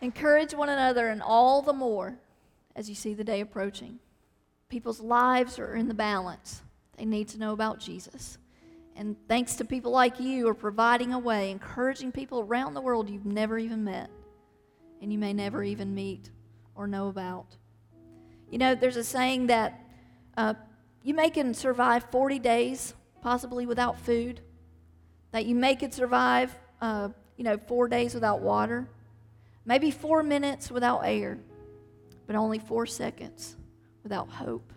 Encourage 0.00 0.54
one 0.54 0.68
another, 0.68 1.08
and 1.08 1.22
all 1.22 1.62
the 1.62 1.72
more 1.72 2.18
as 2.76 2.88
you 2.88 2.94
see 2.94 3.14
the 3.14 3.24
day 3.24 3.40
approaching. 3.40 3.98
People's 4.68 5.00
lives 5.00 5.58
are 5.58 5.74
in 5.74 5.88
the 5.88 5.94
balance. 5.94 6.62
They 6.96 7.04
need 7.04 7.28
to 7.28 7.38
know 7.38 7.52
about 7.52 7.80
Jesus. 7.80 8.38
And 8.96 9.16
thanks 9.28 9.56
to 9.56 9.64
people 9.64 9.90
like 9.90 10.20
you 10.20 10.46
are 10.48 10.54
providing 10.54 11.12
a 11.12 11.18
way, 11.18 11.50
encouraging 11.50 12.12
people 12.12 12.40
around 12.40 12.74
the 12.74 12.80
world 12.80 13.10
you've 13.10 13.26
never 13.26 13.58
even 13.58 13.82
met 13.82 14.10
and 15.02 15.12
you 15.12 15.18
may 15.18 15.32
never 15.32 15.62
even 15.62 15.94
meet 15.94 16.30
or 16.74 16.86
know 16.86 17.08
about. 17.08 17.56
You 18.50 18.58
know, 18.58 18.74
there's 18.74 18.96
a 18.96 19.04
saying 19.04 19.48
that 19.48 19.80
uh, 20.36 20.54
you 21.02 21.14
may 21.14 21.30
can 21.30 21.54
survive 21.54 22.04
40 22.10 22.38
days 22.38 22.94
possibly 23.20 23.66
without 23.66 23.98
food, 23.98 24.40
that 25.32 25.46
you 25.46 25.54
may 25.54 25.74
could 25.74 25.94
survive, 25.94 26.54
uh, 26.80 27.08
you 27.36 27.44
know, 27.44 27.58
four 27.66 27.88
days 27.88 28.14
without 28.14 28.40
water, 28.40 28.86
maybe 29.64 29.90
four 29.90 30.22
minutes 30.22 30.70
without 30.70 31.00
air, 31.04 31.38
but 32.26 32.36
only 32.36 32.58
four 32.58 32.86
seconds 32.86 33.56
without 34.02 34.28
hope. 34.28 34.72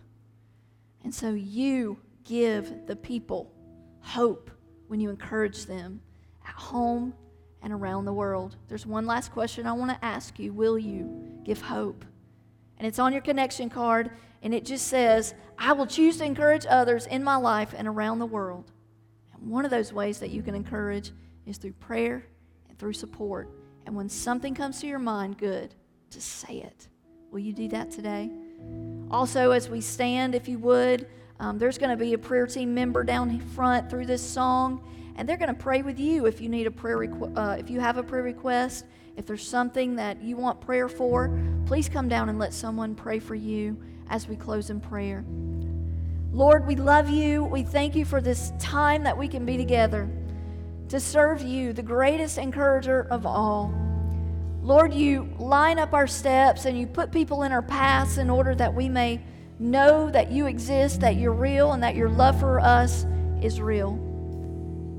And 1.04 1.14
so 1.14 1.30
you 1.30 1.98
give 2.24 2.86
the 2.86 2.96
people 2.96 3.52
hope 4.00 4.50
when 4.88 5.00
you 5.00 5.10
encourage 5.10 5.66
them 5.66 6.00
at 6.46 6.54
home 6.54 7.14
and 7.62 7.72
around 7.72 8.04
the 8.04 8.12
world. 8.12 8.56
There's 8.68 8.86
one 8.86 9.06
last 9.06 9.32
question 9.32 9.66
I 9.66 9.72
want 9.72 9.90
to 9.90 10.04
ask 10.04 10.38
you 10.38 10.52
Will 10.52 10.78
you 10.78 11.40
give 11.44 11.60
hope? 11.60 12.04
And 12.78 12.86
it's 12.86 12.98
on 12.98 13.12
your 13.12 13.22
connection 13.22 13.68
card, 13.68 14.10
and 14.42 14.54
it 14.54 14.64
just 14.64 14.86
says, 14.86 15.34
I 15.58 15.72
will 15.72 15.86
choose 15.86 16.18
to 16.18 16.24
encourage 16.24 16.64
others 16.68 17.06
in 17.06 17.24
my 17.24 17.36
life 17.36 17.74
and 17.76 17.88
around 17.88 18.20
the 18.20 18.26
world. 18.26 18.70
And 19.34 19.50
one 19.50 19.64
of 19.64 19.70
those 19.70 19.92
ways 19.92 20.20
that 20.20 20.30
you 20.30 20.42
can 20.42 20.54
encourage 20.54 21.10
is 21.44 21.58
through 21.58 21.72
prayer 21.72 22.24
and 22.68 22.78
through 22.78 22.92
support. 22.92 23.50
And 23.86 23.96
when 23.96 24.08
something 24.08 24.54
comes 24.54 24.80
to 24.80 24.86
your 24.86 24.98
mind, 24.98 25.38
good, 25.38 25.74
to 26.10 26.20
say 26.20 26.58
it. 26.58 26.88
Will 27.30 27.40
you 27.40 27.52
do 27.52 27.68
that 27.68 27.90
today? 27.90 28.30
Also, 29.10 29.50
as 29.50 29.68
we 29.68 29.80
stand, 29.80 30.34
if 30.34 30.48
you 30.48 30.58
would, 30.58 31.06
um, 31.40 31.58
there's 31.58 31.78
going 31.78 31.90
to 31.90 31.96
be 31.96 32.14
a 32.14 32.18
prayer 32.18 32.46
team 32.46 32.74
member 32.74 33.04
down 33.04 33.38
front 33.40 33.88
through 33.90 34.06
this 34.06 34.22
song, 34.22 34.82
and 35.16 35.28
they're 35.28 35.36
going 35.36 35.54
to 35.54 35.60
pray 35.60 35.82
with 35.82 35.98
you 35.98 36.26
if 36.26 36.40
you 36.40 36.48
need 36.48 36.66
a 36.66 36.70
prayer. 36.70 36.98
Requ- 36.98 37.36
uh, 37.36 37.56
if 37.58 37.70
you 37.70 37.80
have 37.80 37.96
a 37.96 38.02
prayer 38.02 38.22
request, 38.22 38.86
if 39.18 39.26
there's 39.26 39.46
something 39.46 39.96
that 39.96 40.22
you 40.22 40.36
want 40.36 40.60
prayer 40.60 40.88
for, 40.88 41.36
please 41.66 41.88
come 41.88 42.08
down 42.08 42.28
and 42.28 42.38
let 42.38 42.54
someone 42.54 42.94
pray 42.94 43.18
for 43.18 43.34
you 43.34 43.76
as 44.08 44.28
we 44.28 44.36
close 44.36 44.70
in 44.70 44.80
prayer. 44.80 45.24
Lord, 46.32 46.68
we 46.68 46.76
love 46.76 47.10
you. 47.10 47.42
We 47.42 47.64
thank 47.64 47.96
you 47.96 48.04
for 48.04 48.20
this 48.20 48.52
time 48.60 49.02
that 49.02 49.18
we 49.18 49.26
can 49.26 49.44
be 49.44 49.56
together 49.56 50.08
to 50.90 51.00
serve 51.00 51.42
you, 51.42 51.72
the 51.72 51.82
greatest 51.82 52.38
encourager 52.38 53.08
of 53.10 53.26
all. 53.26 53.74
Lord, 54.62 54.94
you 54.94 55.28
line 55.40 55.80
up 55.80 55.94
our 55.94 56.06
steps 56.06 56.64
and 56.64 56.78
you 56.78 56.86
put 56.86 57.10
people 57.10 57.42
in 57.42 57.50
our 57.50 57.60
paths 57.60 58.18
in 58.18 58.30
order 58.30 58.54
that 58.54 58.72
we 58.72 58.88
may 58.88 59.20
know 59.58 60.10
that 60.10 60.30
you 60.30 60.46
exist, 60.46 61.00
that 61.00 61.16
you're 61.16 61.32
real, 61.32 61.72
and 61.72 61.82
that 61.82 61.96
your 61.96 62.08
love 62.08 62.38
for 62.38 62.60
us 62.60 63.04
is 63.42 63.60
real. 63.60 63.94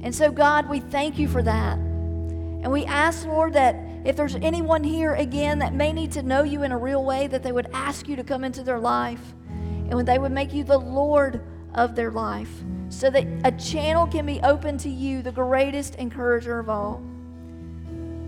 And 0.03 0.13
so, 0.13 0.29
God, 0.29 0.67
we 0.67 0.81
thank 0.81 1.17
you 1.17 1.29
for 1.29 1.41
that. 1.41 1.77
And 1.77 2.69
we 2.69 2.83
ask, 2.83 3.25
Lord, 3.25 3.53
that 3.53 3.88
if 4.05 4.15
there's 4.15 4.35
anyone 4.35 4.83
here 4.83 5.13
again 5.13 5.59
that 5.59 5.73
may 5.73 5.91
need 5.91 6.11
to 6.13 6.23
know 6.23 6.43
you 6.43 6.63
in 6.63 6.71
a 6.71 6.77
real 6.77 7.03
way, 7.03 7.27
that 7.27 7.43
they 7.43 7.51
would 7.51 7.69
ask 7.73 8.07
you 8.07 8.15
to 8.15 8.23
come 8.23 8.43
into 8.43 8.63
their 8.63 8.79
life 8.79 9.33
and 9.49 9.93
when 9.93 10.05
they 10.05 10.19
would 10.19 10.31
make 10.31 10.53
you 10.53 10.63
the 10.63 10.77
Lord 10.77 11.41
of 11.73 11.95
their 11.95 12.11
life 12.11 12.63
so 12.89 13.09
that 13.09 13.25
a 13.43 13.51
channel 13.51 14.07
can 14.07 14.25
be 14.25 14.39
open 14.41 14.77
to 14.79 14.89
you, 14.89 15.21
the 15.21 15.31
greatest 15.31 15.95
encourager 15.95 16.59
of 16.59 16.69
all. 16.69 17.03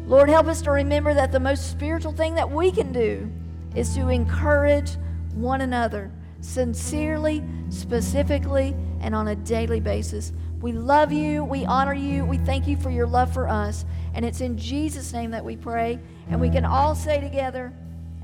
Lord, 0.05 0.29
help 0.29 0.47
us 0.47 0.61
to 0.63 0.71
remember 0.71 1.13
that 1.13 1.31
the 1.31 1.39
most 1.39 1.69
spiritual 1.69 2.11
thing 2.11 2.35
that 2.35 2.49
we 2.49 2.71
can 2.71 2.91
do 2.91 3.31
is 3.75 3.95
to 3.95 4.09
encourage 4.09 4.97
one 5.33 5.61
another 5.61 6.11
sincerely, 6.41 7.43
specifically, 7.69 8.75
and 8.99 9.15
on 9.15 9.29
a 9.29 9.35
daily 9.35 9.79
basis. 9.79 10.33
We 10.59 10.73
love 10.73 11.11
you. 11.11 11.43
We 11.43 11.65
honor 11.65 11.93
you. 11.93 12.25
We 12.25 12.37
thank 12.39 12.67
you 12.67 12.77
for 12.77 12.89
your 12.89 13.07
love 13.07 13.33
for 13.33 13.47
us. 13.47 13.85
And 14.13 14.25
it's 14.25 14.41
in 14.41 14.57
Jesus' 14.57 15.13
name 15.13 15.31
that 15.31 15.43
we 15.43 15.55
pray. 15.55 15.99
And 16.29 16.39
we 16.39 16.49
can 16.49 16.65
all 16.65 16.95
say 16.95 17.21
together, 17.21 17.73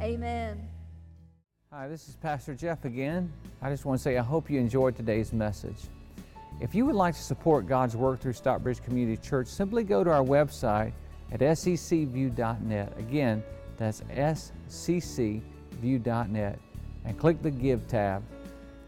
Amen. 0.02 0.67
Hi, 1.71 1.88
this 1.88 2.08
is 2.08 2.15
Pastor 2.15 2.54
Jeff 2.54 2.86
again. 2.86 3.32
I 3.62 3.69
just 3.69 3.84
want 3.86 4.00
to 4.00 4.04
say 4.04 4.17
I 4.17 4.21
hope 4.21 4.50
you 4.50 4.60
enjoyed 4.60 4.95
today's 4.95 5.34
message. 5.34 5.78
If 6.62 6.73
you 6.73 6.86
would 6.86 6.95
like 6.95 7.15
to 7.15 7.21
support 7.21 7.67
God's 7.67 7.95
work 7.95 8.19
through 8.19 8.34
Stockbridge 8.34 8.84
Community 8.84 9.17
Church, 9.21 9.47
simply 9.47 9.84
go 9.84 10.04
to 10.04 10.12
our 10.12 10.23
website 10.23 10.93
at 11.32 11.39
sccview.net. 11.39 12.93
Again, 12.97 13.43
that's 13.78 14.02
sccview.net 14.69 16.60
and 17.06 17.17
click 17.17 17.41
the 17.41 17.52
Give 17.52 17.88
tab. 17.88 18.23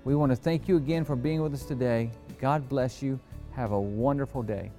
We 0.04 0.16
want 0.16 0.32
to 0.32 0.36
thank 0.36 0.68
you 0.68 0.78
again 0.78 1.06
for 1.06 1.16
being 1.16 1.42
with 1.42 1.54
us 1.54 1.66
today. 1.66 2.12
God 2.40 2.68
bless 2.70 3.02
you. 3.04 3.20
Have 3.52 3.72
a 3.72 3.80
wonderful 3.80 4.42
day. 4.42 4.72